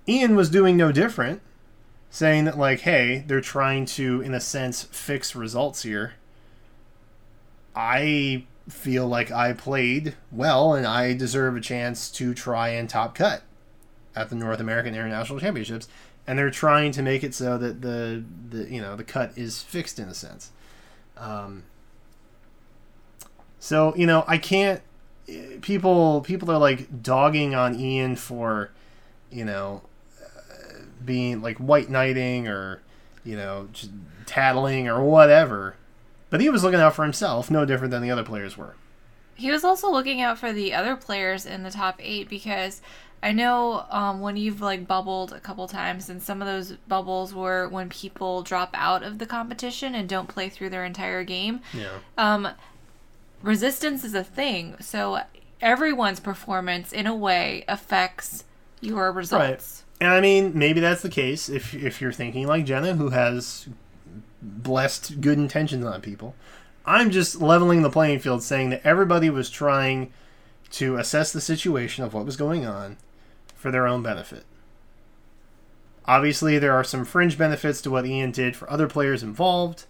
[0.08, 1.42] Ian was doing no different,
[2.08, 6.12] saying that, like, hey, they're trying to, in a sense, fix results here.
[7.74, 13.16] I feel like I played well and I deserve a chance to try and top
[13.16, 13.42] cut
[14.14, 15.88] at the North American International Championships.
[16.28, 19.60] And they're trying to make it so that the, the you know the cut is
[19.60, 20.52] fixed in a sense.
[21.16, 21.64] Um,
[23.62, 24.82] so you know I can't.
[25.60, 28.70] People people are like dogging on Ian for,
[29.30, 29.82] you know,
[30.20, 32.82] uh, being like white knighting or,
[33.24, 33.92] you know, just
[34.26, 35.76] tattling or whatever
[36.32, 38.74] but he was looking out for himself, no different than the other players were.
[39.34, 42.80] He was also looking out for the other players in the top eight because
[43.22, 47.34] I know um, when you've like bubbled a couple times, and some of those bubbles
[47.34, 51.60] were when people drop out of the competition and don't play through their entire game.
[51.74, 51.98] Yeah.
[52.16, 52.48] Um,
[53.42, 55.20] resistance is a thing, so
[55.60, 58.44] everyone's performance in a way affects
[58.80, 59.84] your results.
[60.00, 60.06] Right.
[60.06, 63.68] And I mean, maybe that's the case if if you're thinking like Jenna, who has
[64.42, 66.34] blessed good intentions on people.
[66.84, 70.12] I'm just leveling the playing field, saying that everybody was trying
[70.72, 72.96] to assess the situation of what was going on
[73.54, 74.44] for their own benefit.
[76.06, 79.84] Obviously, there are some fringe benefits to what Ian did for other players involved.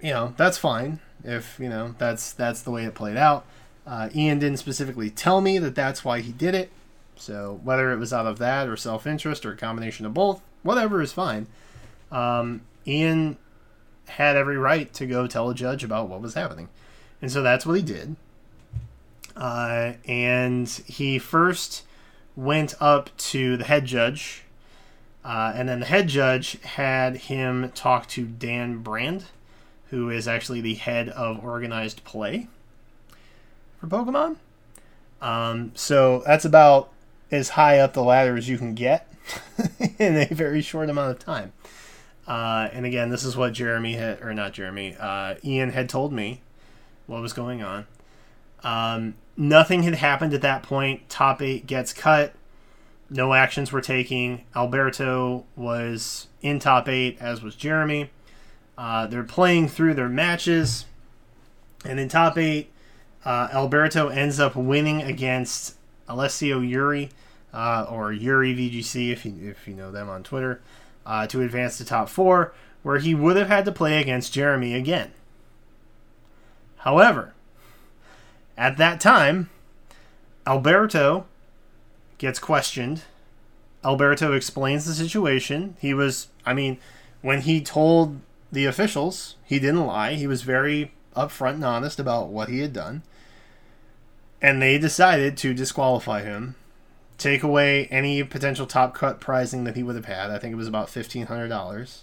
[0.00, 3.44] You know, that's fine if you know that's that's the way it played out.
[3.86, 6.70] Uh, Ian didn't specifically tell me that that's why he did it.
[7.14, 10.42] So whether it was out of that or self interest or a combination of both,
[10.62, 11.46] whatever is fine.
[12.10, 13.36] Um, Ian
[14.08, 16.68] had every right to go tell a judge about what was happening.
[17.20, 18.16] And so that's what he did.
[19.36, 21.84] Uh, and he first
[22.34, 24.44] went up to the head judge.
[25.24, 29.24] Uh, and then the head judge had him talk to Dan Brand,
[29.90, 32.48] who is actually the head of organized play
[33.78, 34.36] for Pokemon.
[35.20, 36.90] Um, so that's about
[37.30, 39.12] as high up the ladder as you can get
[39.98, 41.52] in a very short amount of time.
[42.26, 46.12] Uh, and again, this is what Jeremy had, or not Jeremy, uh, Ian had told
[46.12, 46.40] me
[47.06, 47.86] what was going on.
[48.64, 51.08] Um, nothing had happened at that point.
[51.08, 52.34] Top eight gets cut.
[53.08, 54.44] no actions were taking.
[54.56, 58.10] Alberto was in top eight, as was Jeremy.
[58.78, 60.84] Uh, they're playing through their matches,
[61.84, 62.70] and in top eight,
[63.24, 65.76] uh, Alberto ends up winning against
[66.08, 67.10] Alessio Yuri,
[67.52, 70.60] uh, or Yuri VGC if you if you know them on Twitter,
[71.06, 72.52] uh, to advance to top four,
[72.82, 75.12] where he would have had to play against Jeremy again.
[76.78, 77.32] However,
[78.56, 79.50] at that time,
[80.46, 81.26] Alberto
[82.18, 83.02] gets questioned.
[83.84, 85.76] Alberto explains the situation.
[85.80, 86.78] He was, I mean,
[87.22, 88.20] when he told
[88.50, 90.14] the officials, he didn't lie.
[90.14, 93.02] He was very upfront and honest about what he had done.
[94.40, 96.54] And they decided to disqualify him,
[97.18, 100.30] take away any potential top cut prizing that he would have had.
[100.30, 102.02] I think it was about $1,500.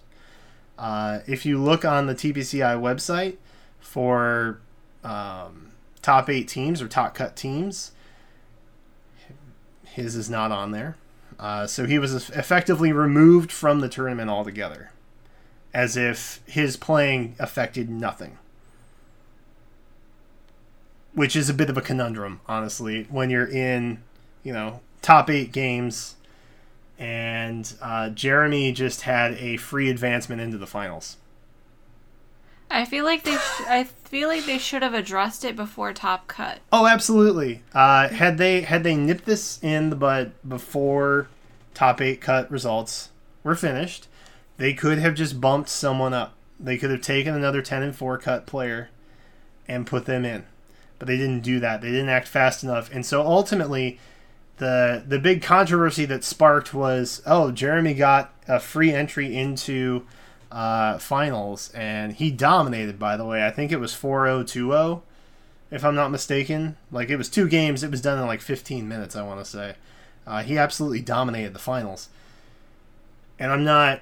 [0.78, 3.38] Uh, if you look on the TPCI website
[3.80, 4.60] for
[5.04, 5.72] um,
[6.02, 7.92] top eight teams or top cut teams,
[9.86, 10.98] his is not on there.
[11.40, 14.92] Uh, so he was effectively removed from the tournament altogether,
[15.74, 18.38] as if his playing affected nothing.
[21.14, 24.02] Which is a bit of a conundrum, honestly, when you're in,
[24.44, 26.16] you know, top eight games,
[26.98, 31.18] and uh, Jeremy just had a free advancement into the finals.
[32.72, 33.36] I feel like they.
[33.36, 36.60] Sh- I feel like they should have addressed it before Top Cut.
[36.72, 37.62] Oh, absolutely.
[37.74, 41.28] Uh, had they had they nipped this in the bud before
[41.76, 43.10] Top Eight Cut results
[43.44, 44.08] were finished,
[44.58, 46.34] they could have just bumped someone up.
[46.60, 48.90] They could have taken another ten and four cut player
[49.68, 50.46] and put them in,
[51.00, 51.82] but they didn't do that.
[51.82, 54.00] They didn't act fast enough, and so ultimately,
[54.58, 60.06] the the big controversy that sparked was, oh, Jeremy got a free entry into
[60.52, 63.00] uh, finals, and he dominated.
[63.00, 65.02] By the way, I think it was 4-0, 2-0,
[65.72, 66.78] if I'm not mistaken.
[66.92, 67.84] Like it was two games.
[67.84, 69.16] It was done in like 15 minutes.
[69.16, 69.76] I want to say
[70.26, 72.10] uh, he absolutely dominated the finals.
[73.40, 74.02] And I'm not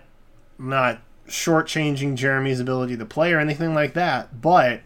[0.61, 4.81] not shortchanging Jeremy's ability to play or anything like that, but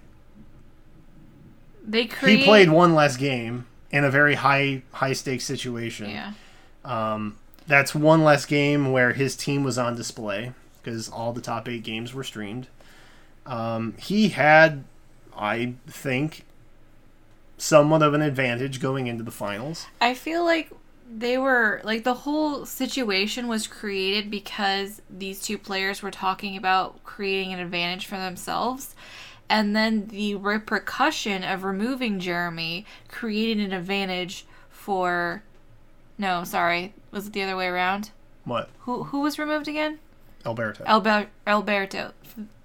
[1.86, 2.40] they create...
[2.40, 6.10] he played one less game in a very high high stakes situation.
[6.10, 6.34] Yeah.
[6.84, 11.68] Um, that's one less game where his team was on display because all the top
[11.68, 12.68] eight games were streamed.
[13.46, 14.84] Um, he had,
[15.36, 16.46] I think,
[17.58, 19.88] somewhat of an advantage going into the finals.
[20.02, 20.72] I feel like
[21.10, 27.04] they were like the whole situation was created because these two players were talking about
[27.04, 28.96] creating an advantage for themselves.
[29.48, 35.44] And then the repercussion of removing Jeremy created an advantage for.
[36.18, 36.94] No, sorry.
[37.12, 38.12] Was it the other way around?
[38.44, 38.70] What?
[38.82, 40.00] Who who was removed again?
[40.46, 40.84] Alberto.
[40.86, 42.14] Alber- Alberto.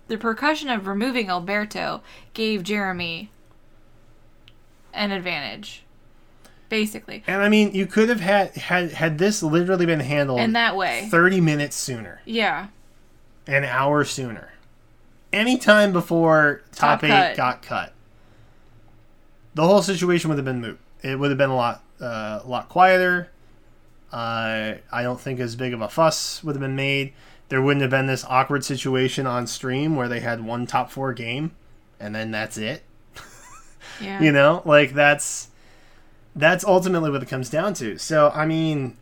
[0.08, 2.02] The percussion of removing Alberto
[2.34, 3.30] gave Jeremy
[4.92, 5.84] an advantage,
[6.70, 7.22] basically.
[7.26, 10.74] And I mean, you could have had had had this literally been handled in that
[10.76, 12.22] way, thirty minutes sooner.
[12.24, 12.68] Yeah.
[13.46, 14.52] An hour sooner.
[15.32, 17.36] Anytime before top, top eight cut.
[17.36, 17.92] got cut,
[19.54, 20.78] the whole situation would have been moot.
[21.02, 23.30] It would have been a lot, uh, a lot quieter.
[24.12, 27.12] Uh, I don't think as big of a fuss would have been made
[27.50, 31.12] there wouldn't have been this awkward situation on stream where they had one top four
[31.12, 31.50] game
[31.98, 32.82] and then that's it.
[34.00, 34.22] Yeah.
[34.22, 35.48] you know, like that's
[36.34, 37.98] that's ultimately what it comes down to.
[37.98, 38.96] So I mean,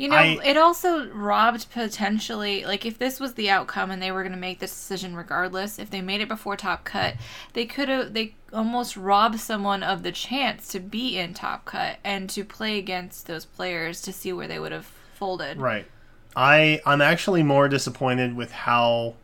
[0.00, 4.10] you know, I, it also robbed potentially like if this was the outcome and they
[4.10, 7.16] were going to make this decision regardless, if they made it before top cut,
[7.52, 11.98] they could have they almost robbed someone of the chance to be in top cut
[12.02, 15.58] and to play against those players to see where they would have folded.
[15.58, 15.86] Right.
[16.34, 19.16] I I'm actually more disappointed with how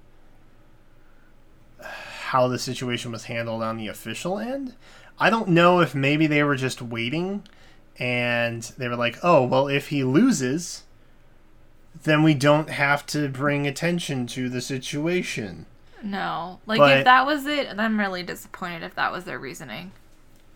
[1.81, 4.75] how the situation was handled on the official end.
[5.19, 7.45] I don't know if maybe they were just waiting
[7.99, 10.85] and they were like, "Oh, well if he loses,
[12.03, 15.67] then we don't have to bring attention to the situation."
[16.03, 16.61] No.
[16.67, 19.93] Like but if that was it, I'm really disappointed if that was their reasoning.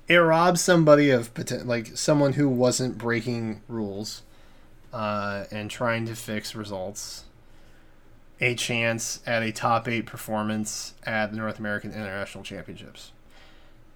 [0.08, 1.30] It robs somebody of
[1.64, 4.22] like someone who wasn't breaking rules
[4.92, 7.24] uh, and trying to fix results
[8.40, 13.12] a chance at a top eight performance at the North American International Championships.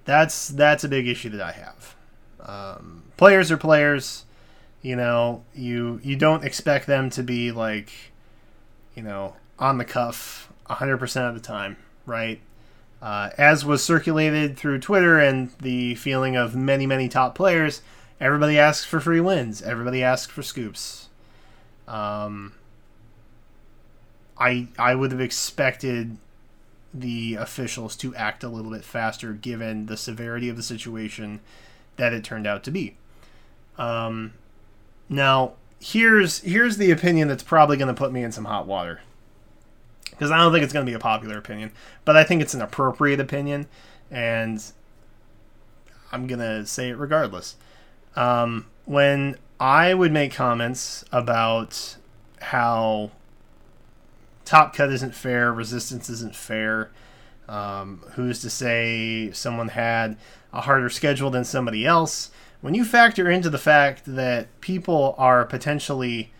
[0.04, 1.96] That's that's a big issue that I have.
[2.40, 4.24] Um, players are players.
[4.82, 7.90] You know, you you don't expect them to be like,
[8.94, 11.76] you know, on the cuff 100% of the time,
[12.06, 12.40] right?
[13.00, 17.82] Uh, as was circulated through Twitter and the feeling of many, many top players,
[18.18, 19.60] everybody asks for free wins.
[19.62, 21.08] Everybody asks for scoops.
[21.86, 22.52] Um,
[24.38, 26.16] I I would have expected
[26.94, 31.40] the officials to act a little bit faster given the severity of the situation
[31.96, 32.96] that it turned out to be.
[33.76, 34.34] Um,
[35.08, 39.00] now here's here's the opinion that's probably going to put me in some hot water
[40.10, 41.72] because I don't think it's going to be a popular opinion,
[42.04, 43.66] but I think it's an appropriate opinion,
[44.10, 44.64] and
[46.12, 47.56] I'm gonna say it regardless.
[48.14, 51.96] Um, when I would make comments about
[52.40, 53.10] how
[54.44, 56.90] top cut isn't fair, resistance isn't fair.
[57.48, 60.16] Um, who's to say someone had
[60.52, 62.30] a harder schedule than somebody else?
[62.60, 66.32] When you factor into the fact that people are potentially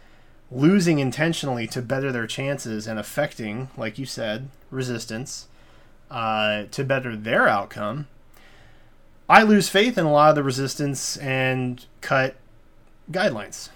[0.50, 5.48] losing intentionally to better their chances and affecting, like you said, resistance
[6.10, 8.06] uh, to better their outcome,
[9.28, 12.36] I lose faith in a lot of the resistance and cut
[13.10, 13.70] guidelines.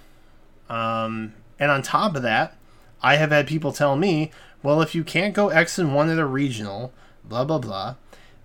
[0.68, 2.56] Um, and on top of that,
[3.02, 4.30] I have had people tell me,
[4.62, 6.92] well, if you can't go X and 1 at a regional,
[7.24, 7.94] blah, blah, blah,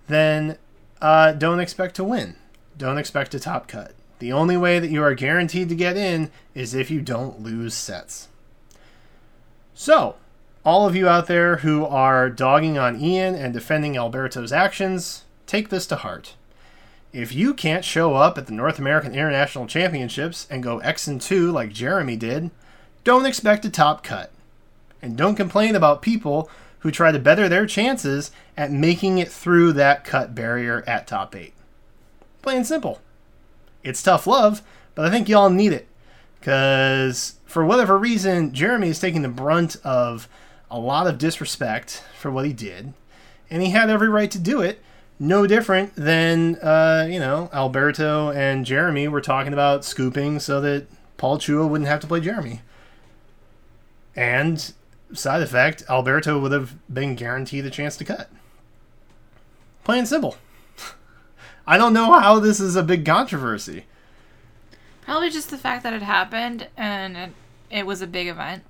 [0.06, 0.58] then
[1.00, 2.36] uh, don't expect to win.
[2.76, 3.92] Don't expect a top cut.
[4.18, 7.74] The only way that you are guaranteed to get in is if you don't lose
[7.74, 8.28] sets.
[9.74, 10.16] So,
[10.64, 15.68] all of you out there who are dogging on Ian and defending Alberto's actions, take
[15.68, 16.36] this to heart.
[17.12, 21.20] If you can't show up at the North American International Championships and go X and
[21.20, 22.50] 2 like Jeremy did,
[23.04, 24.32] don't expect a top cut.
[25.04, 26.48] And don't complain about people
[26.78, 31.36] who try to better their chances at making it through that cut barrier at top
[31.36, 31.52] 8.
[32.40, 33.02] Plain and simple.
[33.82, 34.62] It's tough love,
[34.94, 35.86] but I think y'all need it.
[36.40, 40.26] Because for whatever reason, Jeremy is taking the brunt of
[40.70, 42.94] a lot of disrespect for what he did,
[43.50, 44.82] and he had every right to do it
[45.18, 50.86] no different than uh, you know Alberto and Jeremy were talking about scooping so that
[51.18, 52.62] Paul Chua wouldn't have to play Jeremy.
[54.16, 54.72] And
[55.12, 58.30] side effect, Alberto would have been guaranteed a chance to cut.
[59.84, 60.36] Plain and simple.
[61.66, 63.84] I don't know how this is a big controversy.
[65.02, 67.30] Probably just the fact that it happened and it,
[67.70, 68.64] it was a big event.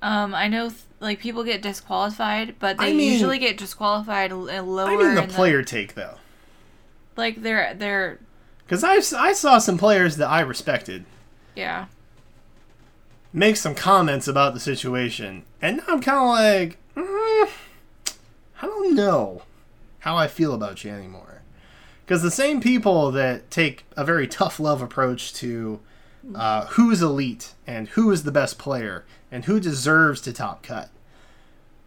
[0.00, 4.30] Um, I know th- like people get disqualified, but they I mean- usually get disqualified
[4.30, 4.90] l- uh, lower.
[4.90, 6.14] I mean the player take though,
[7.16, 8.20] like they're they're
[8.64, 11.04] because I I saw some players that I respected
[11.56, 11.86] yeah
[13.32, 17.50] make some comments about the situation, and now I'm kind of like, mm,
[18.62, 19.42] I don't know
[20.00, 21.42] how I feel about you anymore.
[22.04, 25.80] Because the same people that take a very tough love approach to
[26.34, 30.90] uh, who's elite and who is the best player and who deserves to top cut,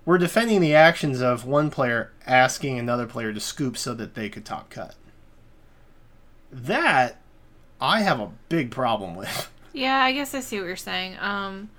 [0.06, 4.30] were defending the actions of one player asking another player to scoop so that they
[4.30, 4.96] could top cut.
[6.52, 7.18] That
[7.80, 9.52] I have a big problem with.
[9.74, 10.02] yeah.
[10.02, 11.18] I guess I see what you're saying.
[11.20, 11.70] Um,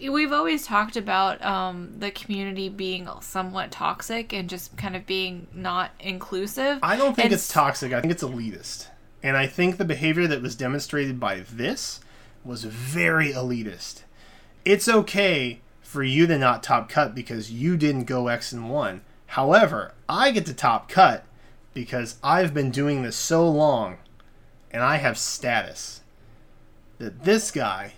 [0.00, 5.46] we've always talked about um the community being somewhat toxic and just kind of being
[5.52, 6.78] not inclusive.
[6.82, 7.92] I don't think And it's toxic.
[7.92, 8.88] I think it's elitist.
[9.22, 12.00] And I think the behavior that was demonstrated by this
[12.44, 14.02] was very elitist.
[14.64, 19.00] It's okay for you to not top cut because you didn't go X and 1.
[19.28, 21.24] However, I get to top cut
[21.74, 23.98] because I've been doing this so long
[24.70, 26.02] and I have status
[26.98, 27.92] that this guy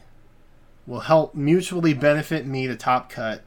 [0.86, 3.42] will help mutually benefit me to top cut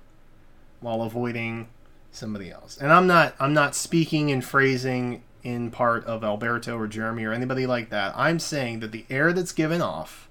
[0.79, 1.67] while avoiding
[2.11, 2.77] somebody else.
[2.77, 7.33] And I'm not I'm not speaking and phrasing in part of Alberto or Jeremy or
[7.33, 8.13] anybody like that.
[8.15, 10.29] I'm saying that the air that's given off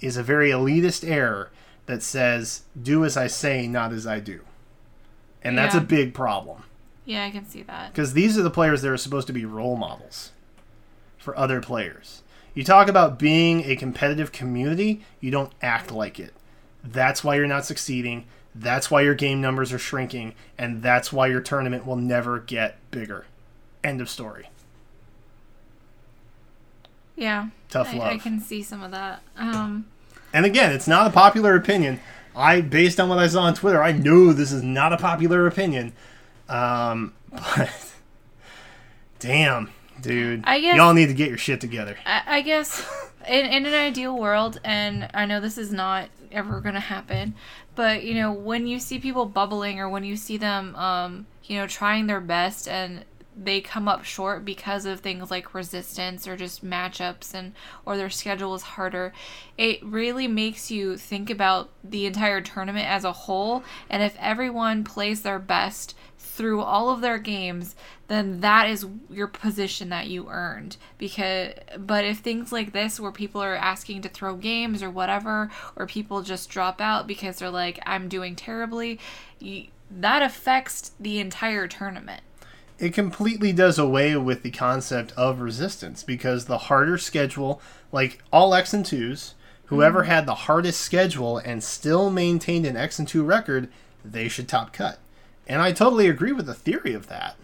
[0.00, 1.50] is a very elitist air
[1.86, 4.40] that says do as I say, not as I do.
[5.42, 5.80] And that's Yeah.
[5.80, 6.62] a big problem
[7.04, 7.92] yeah, I can see that.
[7.92, 10.30] because these are the players that are supposed to be role models
[11.16, 12.22] for other players.
[12.58, 16.34] You talk about being a competitive community, you don't act like it.
[16.82, 18.24] That's why you're not succeeding.
[18.52, 22.76] That's why your game numbers are shrinking, and that's why your tournament will never get
[22.90, 23.26] bigger.
[23.84, 24.50] End of story.
[27.14, 28.12] Yeah, Tough I, love.
[28.14, 29.22] I can see some of that.
[29.36, 29.86] Um,
[30.32, 32.00] And again, it's not a popular opinion.
[32.34, 35.46] I, based on what I saw on Twitter, I know this is not a popular
[35.46, 35.92] opinion.
[36.48, 37.70] Um, but
[39.20, 41.96] damn, dude, I guess- y'all need to get your shit together.
[42.06, 42.86] I, I guess
[43.28, 47.34] in, in an ideal world, and I know this is not ever going to happen,
[47.74, 51.58] but you know, when you see people bubbling or when you see them, um, you
[51.58, 53.04] know, trying their best and
[53.40, 57.52] they come up short because of things like resistance or just matchups and
[57.86, 59.12] or their schedule is harder
[59.56, 64.82] it really makes you think about the entire tournament as a whole and if everyone
[64.82, 65.94] plays their best
[66.38, 67.76] through all of their games
[68.06, 70.78] then that is your position that you earned.
[70.96, 75.50] Because but if things like this where people are asking to throw games or whatever
[75.76, 78.98] or people just drop out because they're like i'm doing terribly
[79.90, 82.22] that affects the entire tournament.
[82.78, 87.60] It completely does away with the concept of resistance because the harder schedule,
[87.90, 89.34] like all X and 2s,
[89.66, 90.10] whoever mm-hmm.
[90.10, 93.68] had the hardest schedule and still maintained an X and 2 record,
[94.04, 94.98] they should top cut.
[95.48, 97.36] And I totally agree with the theory of that.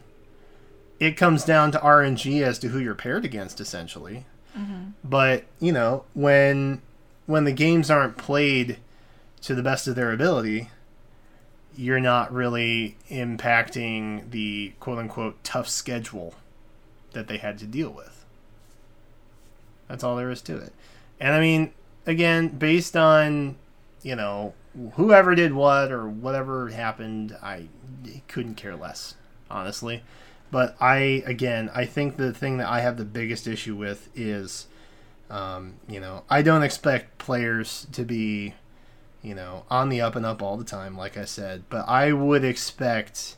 [1.01, 4.27] It comes down to RNG as to who you're paired against, essentially.
[4.57, 4.91] Mm-hmm.
[5.03, 6.83] But you know, when
[7.27, 8.79] when the games aren't played
[9.43, 10.71] to the best of their ability,
[11.77, 16.35] you're not really impacting the quote unquote tough schedule
[17.13, 18.25] that they had to deal with.
[19.89, 20.73] That's all there is to it.
[21.21, 21.73] And I mean,
[22.07, 23.57] again, based on,
[24.03, 24.55] you know,
[24.95, 27.69] whoever did what or whatever happened, I
[28.29, 29.15] couldn't care less,
[29.51, 30.03] honestly.
[30.51, 34.67] But I, again, I think the thing that I have the biggest issue with is,
[35.31, 38.55] um, you know, I don't expect players to be
[39.25, 41.65] you know, on the up and up all the time, like I said.
[41.71, 43.37] But I would expect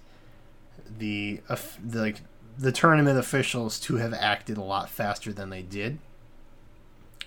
[0.98, 2.14] the, of- the
[2.58, 5.98] the tournament officials to have acted a lot faster than they did.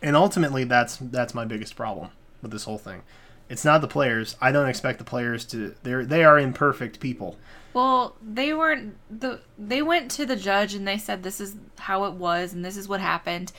[0.01, 2.09] And ultimately, that's that's my biggest problem
[2.41, 3.03] with this whole thing.
[3.49, 4.35] It's not the players.
[4.39, 5.75] I don't expect the players to.
[5.83, 7.37] They're they are imperfect people.
[7.73, 12.05] Well, they weren't the they went to the judge and they said this is how
[12.05, 13.51] it was and this is what happened.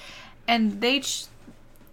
[0.49, 1.27] And they ch-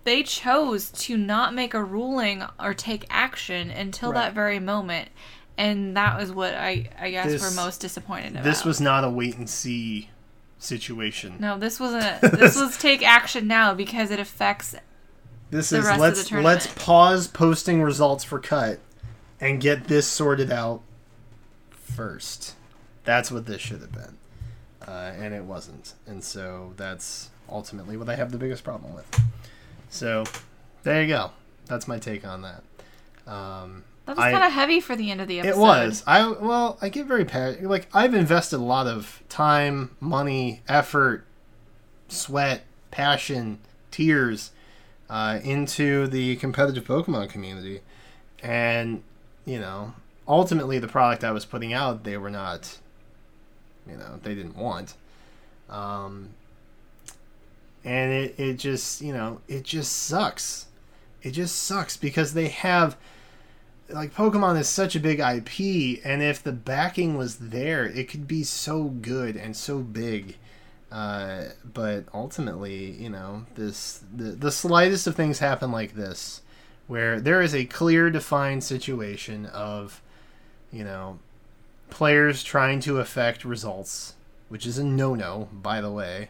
[0.04, 4.22] they chose to not make a ruling or take action until Right.
[4.26, 5.10] that very moment.
[5.58, 8.44] And that was what I I guess This- we're most disappointed about.
[8.44, 10.10] This was not a wait and see
[10.60, 11.36] situation.
[11.40, 14.76] No, this wasn't this was take action now because it affects
[15.50, 18.80] This the is let's let's pause posting results for cut
[19.40, 20.82] and get this sorted out
[21.70, 22.56] first.
[23.06, 24.18] That's what this should have been,
[24.86, 25.94] uh, and it wasn't.
[26.06, 29.22] And so that's ultimately what I have the biggest problem with.
[29.90, 30.26] So
[30.84, 31.32] there you go.
[31.68, 32.64] That's my take on that.
[33.26, 35.58] Um, that was kind of heavy for the end of the episode.
[35.58, 36.04] it was.
[36.06, 37.70] I well, I get very passionate.
[37.70, 41.26] Like I've invested a lot of time, money, effort,
[42.10, 43.60] sweat, passion,
[43.92, 44.52] tears
[45.10, 47.82] uh, into the competitive Pokemon community,
[48.42, 49.04] and
[49.46, 49.94] you know,
[50.28, 52.80] ultimately, the product I was putting out, they were not.
[53.90, 54.96] You know, they didn't want.
[55.70, 56.30] Um,
[57.86, 60.68] and it, it just you know it just sucks
[61.22, 62.98] it just sucks because they have
[63.90, 68.28] like Pokemon is such a big IP, and if the backing was there, it could
[68.28, 70.38] be so good and so big.
[70.92, 76.42] Uh, but ultimately, you know, this the the slightest of things happen like this,
[76.88, 80.02] where there is a clear, defined situation of,
[80.72, 81.20] you know,
[81.90, 84.16] players trying to affect results,
[84.50, 86.30] which is a no-no, by the way.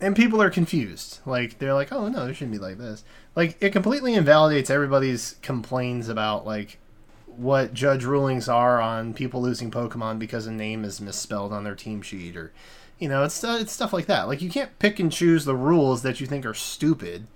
[0.00, 1.20] And people are confused.
[1.26, 3.04] Like they're like, "Oh no, it shouldn't be like this."
[3.36, 6.78] Like it completely invalidates everybody's complaints about like
[7.26, 11.74] what judge rulings are on people losing Pokemon because a name is misspelled on their
[11.74, 12.52] team sheet, or
[12.98, 14.28] you know, it's uh, it's stuff like that.
[14.28, 17.26] Like you can't pick and choose the rules that you think are stupid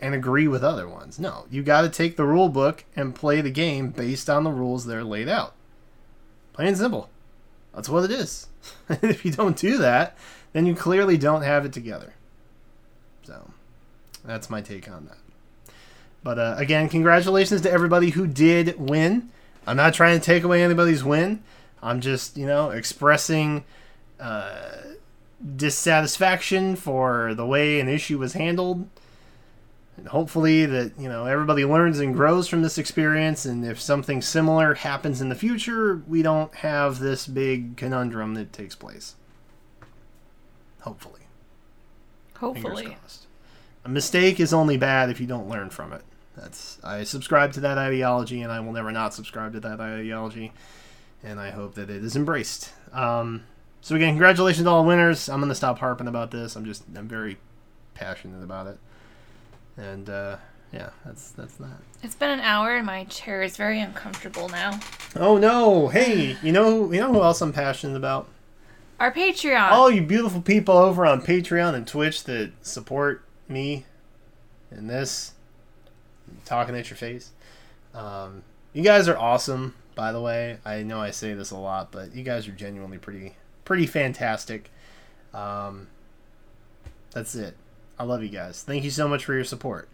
[0.00, 1.18] and agree with other ones.
[1.18, 4.50] No, you got to take the rule book and play the game based on the
[4.50, 5.54] rules that are laid out.
[6.52, 7.10] Plain and simple.
[7.74, 8.48] That's what it is.
[8.88, 10.16] if you don't do that,
[10.52, 12.14] then you clearly don't have it together.
[13.22, 13.50] So,
[14.24, 15.18] that's my take on that.
[16.22, 19.30] But uh, again, congratulations to everybody who did win.
[19.66, 21.42] I'm not trying to take away anybody's win.
[21.82, 23.64] I'm just, you know, expressing
[24.20, 24.76] uh,
[25.56, 28.88] dissatisfaction for the way an issue was handled.
[29.96, 33.44] And hopefully that, you know, everybody learns and grows from this experience.
[33.44, 38.52] And if something similar happens in the future, we don't have this big conundrum that
[38.52, 39.16] takes place.
[40.80, 41.22] Hopefully.
[42.38, 42.96] Hopefully.
[43.84, 46.02] A mistake is only bad if you don't learn from it.
[46.36, 50.52] That's I subscribe to that ideology, and I will never not subscribe to that ideology.
[51.24, 52.70] And I hope that it is embraced.
[52.92, 53.44] Um,
[53.80, 55.28] so again, congratulations to all the winners.
[55.28, 56.56] I'm gonna stop harping about this.
[56.56, 57.38] I'm just I'm very
[57.94, 58.78] passionate about it.
[59.76, 60.36] And uh,
[60.72, 61.78] yeah, that's that's that.
[62.02, 64.78] It's been an hour and my chair is very uncomfortable now.
[65.16, 65.88] Oh no!
[65.88, 68.28] Hey, you know you know who else I'm passionate about?
[69.00, 69.70] Our Patreon.
[69.70, 73.84] all you beautiful people over on Patreon and Twitch that support me
[74.72, 75.34] in this,
[76.44, 77.30] talking at your face.
[77.94, 80.58] Um, you guys are awesome, by the way.
[80.64, 83.36] I know I say this a lot, but you guys are genuinely pretty,
[83.68, 84.70] pretty fantastic.
[85.34, 85.88] Um,
[87.12, 87.54] that's it.
[87.98, 88.62] I love you guys.
[88.62, 89.90] Thank you so much for your support.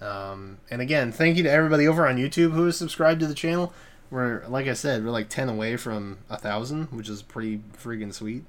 [0.00, 3.34] Um, and again, thank you to everybody over on YouTube who has subscribed to the
[3.34, 3.72] channel.
[4.10, 8.12] We're like I said, we're like ten away from a thousand, which is pretty freaking
[8.12, 8.44] sweet.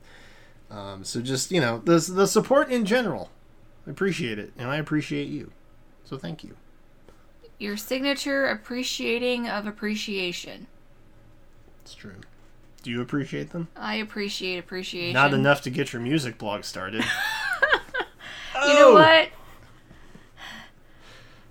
[0.71, 3.29] Um, so just you know, the the support in general,
[3.85, 5.51] I appreciate it, and I appreciate you.
[6.05, 6.55] So thank you.
[7.59, 10.65] Your signature appreciating of appreciation.
[11.83, 12.15] It's true.
[12.81, 13.67] Do you appreciate them?
[13.75, 15.13] I appreciate appreciation.
[15.13, 17.03] Not enough to get your music blog started.
[18.61, 18.93] You know Oh!
[18.95, 19.29] what?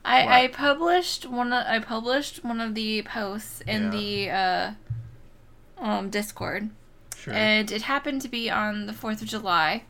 [0.05, 0.29] I What?
[0.35, 1.53] I published one.
[1.55, 3.91] Of, I published one of the posts in Yeah.
[3.91, 6.69] the uh, um, Discord,
[7.17, 7.33] Sure.
[7.33, 9.85] and it happened to be on the Fourth of July,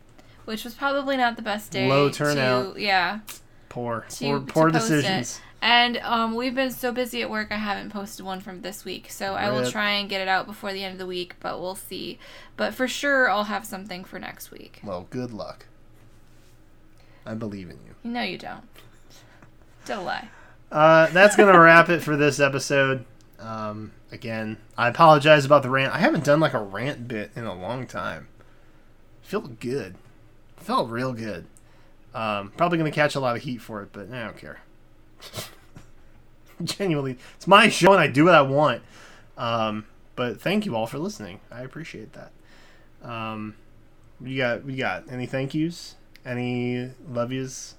[0.44, 1.88] which was probably not the best day.
[1.88, 2.78] Low to- turnout.
[2.78, 3.20] yeah,
[3.68, 4.04] poor.
[4.10, 5.40] to- poor to poor decisions.
[5.60, 7.48] And um, we've been so busy at work.
[7.50, 9.70] I haven't posted one from this week, so I will Rip.
[9.72, 11.34] try and get it out before the end of the week.
[11.40, 12.18] But we'll see.
[12.56, 14.80] But for sure, I'll have something for next week.
[14.84, 15.66] Well, good luck.
[17.26, 17.94] I believe in you.
[18.04, 18.64] No, you don't.
[19.84, 20.28] Don't lie.
[20.70, 23.04] Uh, that's gonna wrap it for this episode.
[23.38, 25.94] Um, again, I apologize about the rant.
[25.94, 28.28] I haven't done like a rant bit in a long time.
[29.22, 29.96] Felt good.
[30.56, 31.46] Felt real good.
[32.14, 34.60] Um, probably gonna catch a lot of heat for it, but I don't care.
[36.62, 38.82] Genuinely, it's my show and I do what I want.
[39.36, 41.40] Um, but thank you all for listening.
[41.50, 42.32] I appreciate that.
[43.08, 43.54] Um,
[44.20, 45.94] we got we got any thank yous?
[46.26, 47.76] Any love yous?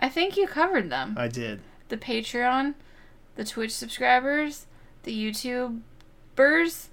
[0.00, 1.16] I think you covered them.
[1.18, 1.60] I did.
[1.88, 2.74] the Patreon,
[3.34, 4.66] the Twitch subscribers,
[5.02, 6.88] the YouTubers.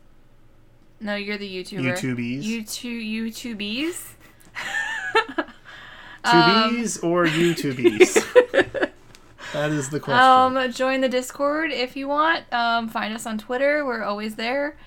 [0.99, 1.97] No, you're the YouTuber.
[1.97, 2.43] YouTubies.
[2.43, 4.13] YouTube YouTubies.
[6.26, 8.91] Tubies or YouTubies?
[9.55, 10.21] That is the question.
[10.23, 12.51] Um, join the Discord if you want.
[12.53, 13.85] Um, find us on Twitter.
[13.85, 14.77] We're always there.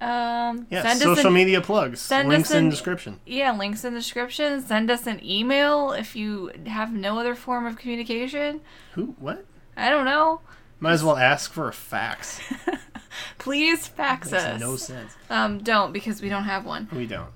[0.00, 2.00] Um, yeah, send us social an, media plugs.
[2.00, 3.20] send Links us in an- description.
[3.26, 4.62] Yeah, links in the description.
[4.62, 8.62] Send us an email if you have no other form of communication.
[8.94, 9.14] Who?
[9.18, 9.44] What?
[9.76, 10.40] I don't know.
[10.78, 12.40] Might as well ask for a fax.
[13.38, 14.60] Please fax Makes us.
[14.60, 15.12] no sense.
[15.28, 16.88] Um, don't because we don't have one.
[16.92, 17.28] We don't.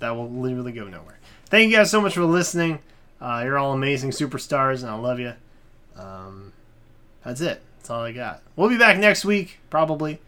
[0.00, 1.20] That will literally go nowhere.
[1.46, 2.80] Thank you guys so much for listening.
[3.20, 5.34] Uh, you're all amazing superstars, and I love you.
[5.96, 6.52] Um,
[7.24, 7.62] that's it.
[7.78, 8.42] That's all I got.
[8.56, 10.20] We'll be back next week, probably,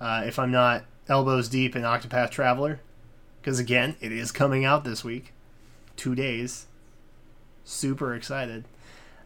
[0.00, 2.80] uh, if I'm not elbows deep in Octopath Traveler.
[3.40, 5.32] Because, again, it is coming out this week.
[5.96, 6.66] Two days.
[7.64, 8.64] Super excited.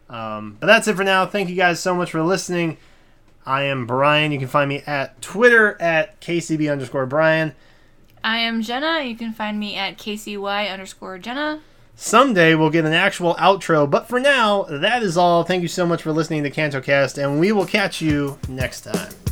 [0.09, 1.25] Um, but that's it for now.
[1.25, 2.77] Thank you guys so much for listening.
[3.45, 4.31] I am Brian.
[4.31, 7.53] You can find me at Twitter at KCB underscore Brian.
[8.23, 9.03] I am Jenna.
[9.03, 11.61] You can find me at KCY underscore Jenna.
[11.99, 15.43] Someday we'll get an actual outro, but for now, that is all.
[15.43, 19.26] Thank you so much for listening to CantoCast, and we will catch you next time.